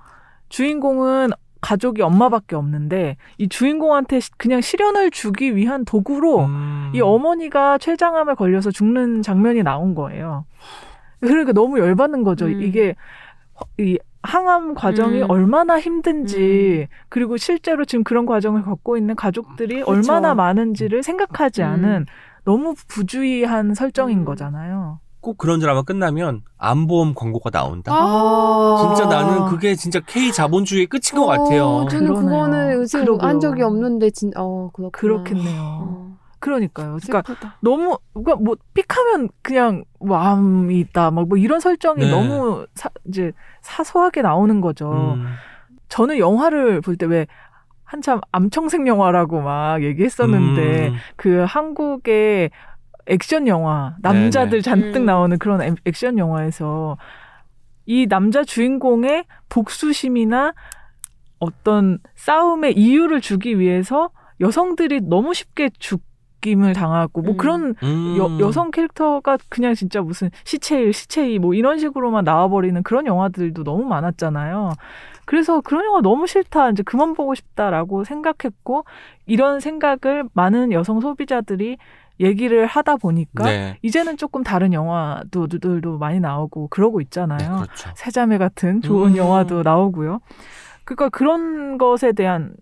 [0.50, 1.32] 주인공은
[1.62, 6.92] 가족이 엄마밖에 없는데 이 주인공한테 시- 그냥 시련을 주기 위한 도구로 음.
[6.94, 10.46] 이 어머니가 췌장암에 걸려서 죽는 장면이 나온 거예요.
[11.20, 12.48] 그러니까 너무 열받는 거죠.
[12.48, 12.62] 음.
[12.62, 12.96] 이게
[13.60, 15.30] 허- 이 항암 과정이 음.
[15.30, 21.68] 얼마나 힘든지 그리고 실제로 지금 그런 과정을 겪고 있는 가족들이 얼마나 많은지를 생각하지 음.
[21.68, 22.06] 않은
[22.44, 24.26] 너무 부주의한 설정인 음.
[24.26, 25.00] 거잖아요.
[25.22, 27.92] 꼭 그런 드라마 끝나면 암보험 광고가 나온다.
[27.94, 28.78] 아.
[28.96, 31.66] 진짜 나는 그게 진짜 K 자본주의의 끝인 것 같아요.
[31.66, 32.30] 어, 저는 그러네요.
[32.30, 33.06] 그거는 요새.
[33.20, 34.90] 한 적이 없는데 진 어, 그렇구나.
[34.92, 35.62] 그렇겠네요.
[35.62, 36.98] 어, 그러니까요.
[37.04, 37.58] 그러니까 슬프다.
[37.62, 42.10] 너무 그러니까 뭐 픽하면 그냥 뭐 암이 있다 막 뭐 이런 설정이 네.
[42.10, 44.92] 너무 사, 이제 사소하게 나오는 거죠.
[45.18, 45.26] 음.
[45.90, 47.28] 저는 영화를 볼 때 왜
[47.84, 50.96] 한참 암청생 영화라고 막 얘기했었는데 음.
[51.18, 52.50] 그 한국의
[53.08, 55.06] 액션 영화 남자들 잔뜩 음.
[55.06, 56.98] 나오는 그런 액- 액션 영화에서
[57.86, 60.54] 이 남자 주인공의 복수심이나
[61.40, 67.38] 어떤 싸움의 이유를 주기 위해서 여성들이 너무 쉽게 죽임을 당하고 뭐 음.
[67.38, 68.16] 그런 음.
[68.18, 73.84] 여, 여성 캐릭터가 그냥 진짜 무슨 시체일 시체이 뭐 이런 식으로만 나와버리는 그런 영화들도 너무
[73.86, 74.74] 많았잖아요.
[75.26, 78.86] 그래서 그런 영화 너무 싫다 이제 그만 보고 싶다라고 생각했고
[79.26, 81.78] 이런 생각을 많은 여성 소비자들이
[82.22, 83.78] 얘기를 하다 보니까 네.
[83.82, 87.64] 이제는 조금 다른 영화들도 많이 나오고 그러고 네, 있잖아요.
[87.64, 87.90] 그렇죠.
[87.96, 89.18] 세자매 같은 좋은 음.
[89.18, 90.20] 영화도 나오고요.
[90.86, 92.54] 그러니까 그런 것에 대한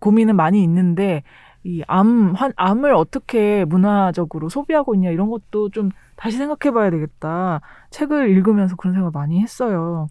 [0.00, 1.22] 고민은 많이 있는데
[1.64, 7.60] 이 암, 환, 암을 어떻게 문화적으로 소비하고 있냐 이런 것도 좀 다시 생각해 봐야 되겠다.
[7.90, 10.08] 책을 읽으면서 그런 생각을 많이 했어요.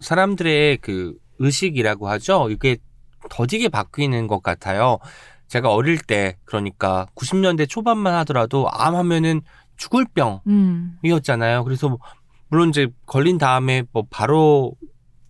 [0.00, 2.48] 사람들의 그 의식이라고 하죠.
[2.50, 2.76] 이게
[3.30, 4.98] 더디게 바뀌는 것 같아요.
[5.48, 9.42] 제가 어릴 때 그러니까 90년대 초반만 하더라도 암 하면은
[9.76, 10.06] 죽을
[10.46, 11.64] 음, 병이었잖아요.
[11.64, 11.98] 그래서 뭐
[12.48, 14.72] 물론 이제 걸린 다음에 뭐 바로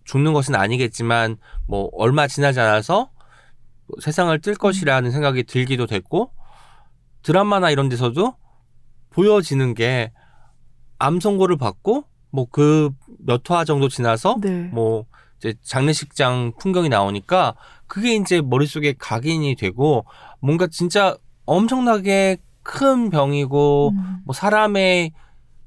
[0.05, 1.37] 죽는 것은 아니겠지만
[1.67, 3.09] 뭐 얼마 지나지 않아서
[3.87, 6.31] 뭐 세상을 뜰 것이라는 생각이 들기도 됐고
[7.23, 8.35] 드라마나 이런 데서도
[9.09, 10.11] 보여지는 게
[10.99, 12.89] 암 선고를 받고 뭐 그
[13.25, 14.69] 몇 화 정도 지나서 네.
[14.73, 15.05] 뭐
[15.37, 17.55] 이제 장례식장 풍경이 나오니까
[17.87, 20.05] 그게 이제 머릿속에 각인이 되고
[20.39, 25.11] 뭔가 진짜 엄청나게 큰 병이고 음, 뭐 사람의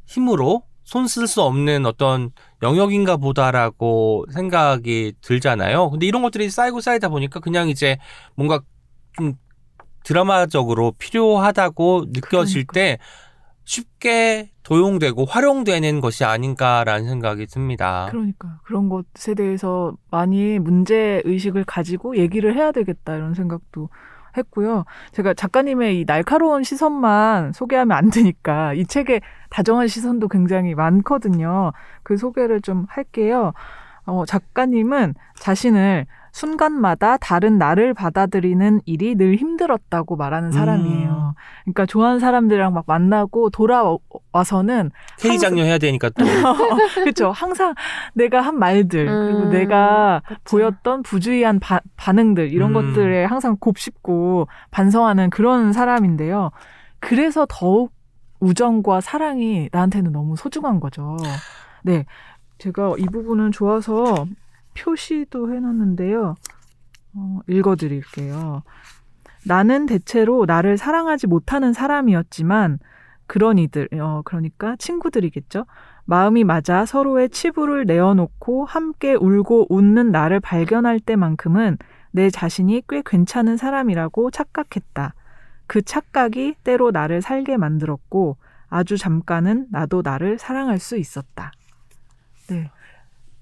[0.06, 5.90] 힘으로 손 쓸 수 없는 어떤 영역인가 보다라고 생각이 들잖아요.
[5.90, 7.96] 근데 이런 것들이 쌓이고 쌓이다 보니까 그냥 이제
[8.34, 8.60] 뭔가
[9.16, 9.34] 좀
[10.04, 12.72] 드라마적으로 필요하다고 느껴질 그러니까.
[12.72, 12.98] 때
[13.64, 18.08] 쉽게 도용되고 활용되는 것이 아닌가라는 생각이 듭니다.
[18.10, 23.88] 그러니까 그런 것에 대해서 많이 문제 의식을 가지고 얘기를 해야 되겠다 이런 생각도
[24.36, 24.84] 했고요.
[25.12, 31.72] 제가 작가님의 이 날카로운 시선만 소개하면 안 되니까 이 책에 다정한 시선도 굉장히 많거든요.
[32.02, 33.52] 그 소개를 좀 할게요.
[34.06, 41.34] 어, 작가님은 자신을 순간마다 다른 나를 받아들이는 일이 늘 힘들었다고 말하는 사람이에요.
[41.64, 46.24] 그러니까 좋아하는 사람들이랑 막 만나고 돌아와서는 K 장녀 해야 되니까 또
[47.04, 47.30] 그렇죠.
[47.30, 47.74] 항상
[48.14, 50.40] 내가 한 말들 그리고 음, 내가 그쵸.
[50.44, 52.74] 보였던 부주의한 바- 반응들 이런 음.
[52.74, 56.50] 것들에 항상 곱씹고 반성하는 그런 사람인데요.
[56.98, 57.92] 그래서 더욱
[58.40, 61.16] 우정과 사랑이 나한테는 너무 소중한 거죠.
[61.82, 62.04] 네.
[62.58, 64.26] 제가 이 부분은 좋아서
[64.74, 66.34] 표시도 해놨는데요.
[67.14, 68.62] 어, 읽어드릴게요.
[69.44, 72.78] 나는 대체로 나를 사랑하지 못하는 사람이었지만
[73.26, 75.66] 그런 이들, 어, 그러니까 친구들이겠죠.
[76.04, 81.78] 마음이 맞아 서로의 치부를 내어놓고 함께 울고 웃는 나를 발견할 때만큼은
[82.10, 85.14] 내 자신이 꽤 괜찮은 사람이라고 착각했다.
[85.68, 88.36] 그 착각이 때로 나를 살게 만들었고
[88.68, 91.52] 아주 잠깐은 나도 나를 사랑할 수 있었다.
[92.48, 92.70] 네.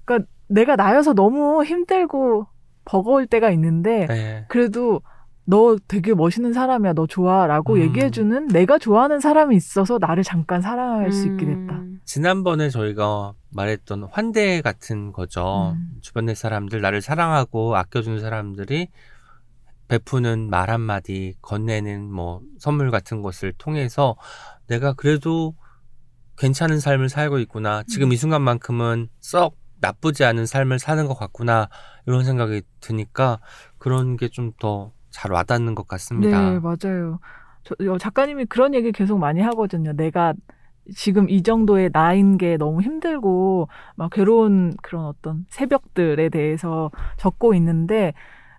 [0.05, 2.47] 그러니까 내가 나여서 너무 힘들고
[2.85, 4.45] 버거울 때가 있는데 네.
[4.49, 5.01] 그래도
[5.45, 7.81] 너 되게 멋있는 사람이야, 너 좋아라고 음.
[7.81, 11.75] 얘기해주는 내가 좋아하는 사람이 있어서 나를 잠깐 사랑할 수 있게 됐다.
[11.75, 11.99] 음.
[12.05, 15.75] 지난번에 저희가 말했던 환대 같은 거죠.
[15.75, 15.97] 음.
[16.01, 18.89] 주변의 사람들, 나를 사랑하고 아껴주는 사람들이
[19.87, 24.15] 베푸는 말 한마디, 건네는 뭐 선물 같은 것을 통해서
[24.67, 25.55] 내가 그래도
[26.37, 27.81] 괜찮은 삶을 살고 있구나.
[27.87, 31.69] 지금 이 순간만큼은 썩 나쁘지 않은 삶을 사는 것 같구나.
[32.05, 33.39] 이런 생각이 드니까
[33.77, 36.51] 그런 게 좀 더 잘 와닿는 것 같습니다.
[36.51, 37.19] 네, 맞아요.
[37.63, 39.91] 저, 어, 작가님이 그런 얘기 계속 많이 하거든요.
[39.93, 40.33] 내가
[40.95, 48.13] 지금 이 정도의 나인 게 너무 힘들고 막 괴로운 그런 어떤 새벽들에 대해서 적고 있는데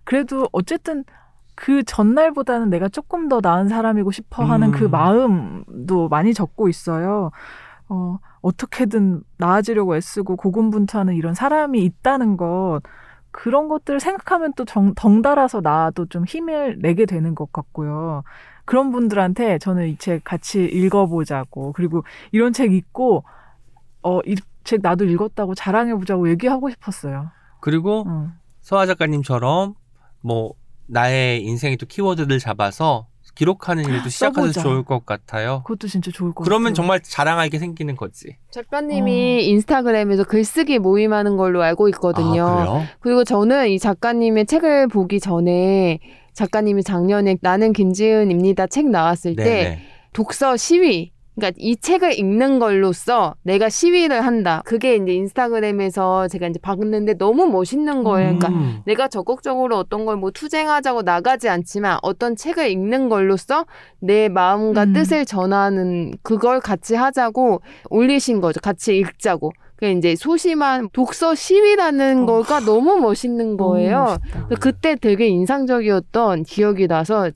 [0.05, 1.05] 그래도 어쨌든
[1.55, 4.73] 그 전날보다는 내가 조금 더 나은 사람이고 싶어 하는 음.
[4.73, 7.31] 그 마음도 많이 적고 있어요.
[7.89, 12.81] 어, 어떻게든 나아지려고 애쓰고 고군분투하는 이런 사람이 있다는 것,
[13.31, 18.23] 그런 것들을 생각하면 또 정, 덩달아서 나도 좀 힘을 내게 되는 것 같고요.
[18.65, 23.25] 그런 분들한테 저는 이 책 같이 읽어보자고, 그리고 이런 책 읽고,
[24.03, 27.31] 어, 이 책 나도 읽었다고 자랑해보자고 얘기하고 싶었어요.
[27.61, 28.31] 그리고 어.
[28.61, 29.75] 서아 작가님처럼
[30.21, 30.53] 뭐
[30.87, 33.07] 나의 인생의 또 키워드를 잡아서
[33.41, 34.61] 기록하는 일도 시작해도 써보자.
[34.61, 35.63] 좋을 것 같아요.
[35.65, 36.75] 그것도 진짜 좋을 것 그러면 같아요.
[36.75, 38.37] 정말 자랑하게 생기는 거지.
[38.51, 42.47] 작가님이 인스타그램에서 글쓰기 모임하는 걸로 알고 있거든요.
[42.47, 42.83] 아, 그래요?
[43.01, 46.01] 그리고 저는 이 작가님의 책을 보기 전에
[46.35, 49.83] 작가님이 작년에 나는 김지은입니다 책 나왔을 때 네네.
[50.13, 54.63] 독서 시위 그러니까 이 책을 읽는 걸로써 내가 시위를 한다.
[54.65, 58.39] 그게 이제 인스타그램에서 제가 이제 봤는데 너무 멋있는 거예요.
[58.39, 58.81] 그러니까 음.
[58.87, 63.65] 내가 적극적으로 어떤 걸 뭐 투쟁하자고 나가지 않지만 어떤 책을 읽는 걸로써
[64.01, 64.93] 내 마음과 음.
[64.93, 68.61] 뜻을 전하는 그걸 같이 하자고 올리신 거죠.
[68.61, 69.53] 같이 읽자고.
[69.77, 72.27] 그 이제 소심한 독서 시위라는 어.
[72.27, 74.19] 거가 너무 멋있는 너무 거예요.
[74.61, 77.31] 그때 되게 인상적이었던 기억이 나서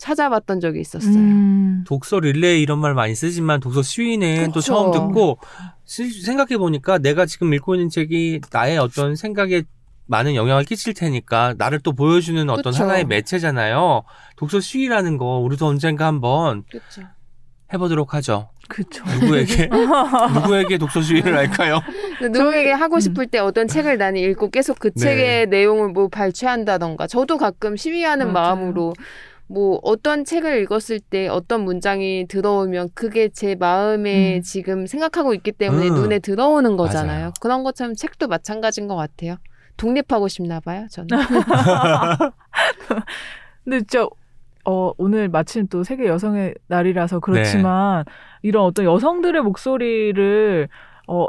[0.00, 1.14] 찾아봤던 적이 있었어요.
[1.14, 1.84] 음.
[1.86, 4.60] 독서 릴레이 이런 말 많이 쓰지만 독서 시위는 또 그쵸.
[4.60, 5.38] 처음 듣고
[5.84, 9.62] 생각해 보니까 내가 지금 읽고 있는 책이 나의 어떤 생각에
[10.06, 12.82] 많은 영향을 끼칠 테니까 나를 또 보여주는 어떤 그쵸.
[12.82, 14.02] 하나의 매체잖아요.
[14.36, 17.02] 독서 시위라는 거 우리도 언젠가 한번 그렇죠.
[17.72, 18.50] 해보도록 하죠.
[18.68, 19.04] 그쵸.
[19.20, 19.68] 누구에게
[20.34, 21.80] 누구에게 독서 시위를 할까요?
[22.20, 23.00] 누구에게 하고 음.
[23.00, 25.00] 싶을 때 어떤 책을 나는 읽고 계속 그 네.
[25.00, 28.56] 책의 내용을 뭐 발췌한다던가 저도 가끔 시위하는 맞아요.
[28.56, 28.94] 마음으로
[29.50, 34.42] 뭐 어떤 책을 읽었을 때 어떤 문장이 들어오면 그게 제 마음에 음.
[34.42, 35.94] 지금 생각하고 있기 때문에 음.
[35.94, 37.18] 눈에 들어오는 거잖아요.
[37.18, 37.32] 맞아요.
[37.40, 39.38] 그런 것처럼 책도 마찬가지인 것 같아요.
[39.76, 41.08] 독립하고 싶나 봐요, 저는.
[43.64, 44.06] 근데 진짜
[44.64, 48.04] 어, 오늘 마침 또 세계 여성의 날이라서 그렇지만
[48.42, 50.68] 이런 어떤 여성들의 목소리를
[51.08, 51.26] 어,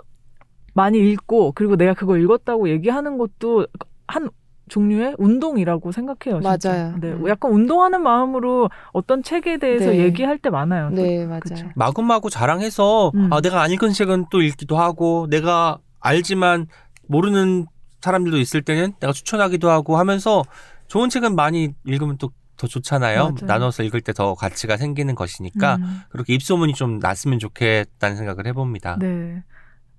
[0.75, 3.65] 많이 읽고 그리고 내가 그거 읽었다고 얘기하는 것도
[4.05, 4.29] 한
[4.71, 6.41] 종류의 운동이라고 생각해요.
[6.41, 6.69] 진짜.
[6.71, 6.95] 맞아요.
[7.01, 7.27] 네, 음.
[7.27, 9.99] 약간 운동하는 마음으로 어떤 책에 대해서 네.
[9.99, 10.89] 얘기할 때 많아요.
[10.95, 11.01] 또.
[11.01, 11.39] 네, 맞아요.
[11.41, 11.69] 그쵸.
[11.75, 13.31] 마구마구 자랑해서 음.
[13.33, 16.67] 아 내가 안 읽은 책은 또 읽기도 하고 내가 알지만
[17.07, 17.67] 모르는
[17.99, 20.43] 사람들도 있을 때는 내가 추천하기도 하고 하면서
[20.87, 22.29] 좋은 책은 많이 읽으면 또
[22.61, 23.17] 더 좋잖아요.
[23.23, 23.35] 맞아요.
[23.41, 28.97] 나눠서 읽을 때 더 가치가 생기는 것이니까 음, 그렇게 입소문이 좀 났으면 좋겠다는 생각을 해봅니다.
[28.99, 29.41] 네.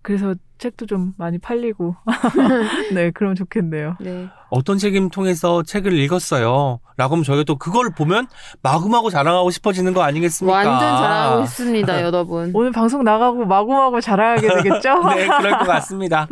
[0.02, 1.96] 그래서 책도 좀 많이 팔리고
[2.94, 3.96] 네, 그럼 좋겠네요.
[4.00, 4.28] 네.
[4.50, 6.80] 어떤 책임 통해서 책을 읽었어요.
[6.96, 8.26] 라고 하면 저희가 또 그걸 보면
[8.62, 10.56] 마구마구 자랑하고 싶어지는 거 아니겠습니까?
[10.56, 12.50] 완전 잘하고 있습니다, 여러분.
[12.54, 15.02] 오늘 방송 나가고 마구마구 자랑하게 되겠죠?
[15.14, 16.28] 네, 그럴 것 같습니다.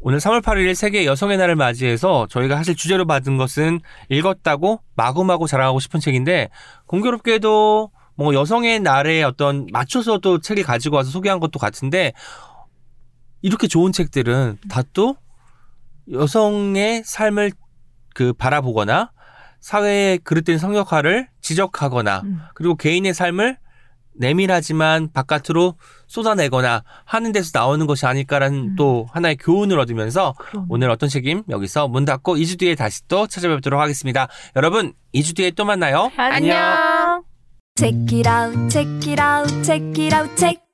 [0.00, 5.80] 오늘 3월 8일 세계 여성의 날을 맞이해서 저희가 사실 주제로 받은 것은 읽었다고 마구마구 자랑하고
[5.80, 6.48] 싶은 책인데
[6.86, 12.12] 공교롭게도 뭐 여성의 날에 어떤 맞춰서 또 책을 가지고 와서 소개한 것도 같은데
[13.44, 15.16] 이렇게 좋은 책들은 다 또
[16.10, 17.52] 여성의 삶을
[18.14, 19.10] 그 바라보거나
[19.60, 22.40] 사회의 그릇된 성역화를 지적하거나 음.
[22.54, 23.58] 그리고 개인의 삶을
[24.16, 25.74] 내밀하지만 바깥으로
[26.06, 28.76] 쏟아내거나 하는 데서 나오는 것이 아닐까라는 음.
[28.76, 30.66] 또 하나의 교훈을 얻으면서 그럼.
[30.68, 34.28] 오늘 어떤 책임 여기서 문 닫고 2주 뒤에 다시 또 찾아뵙도록 하겠습니다.
[34.56, 36.12] 여러분 2주 뒤에 또 만나요.
[36.16, 37.24] 안녕.
[37.76, 38.06] Check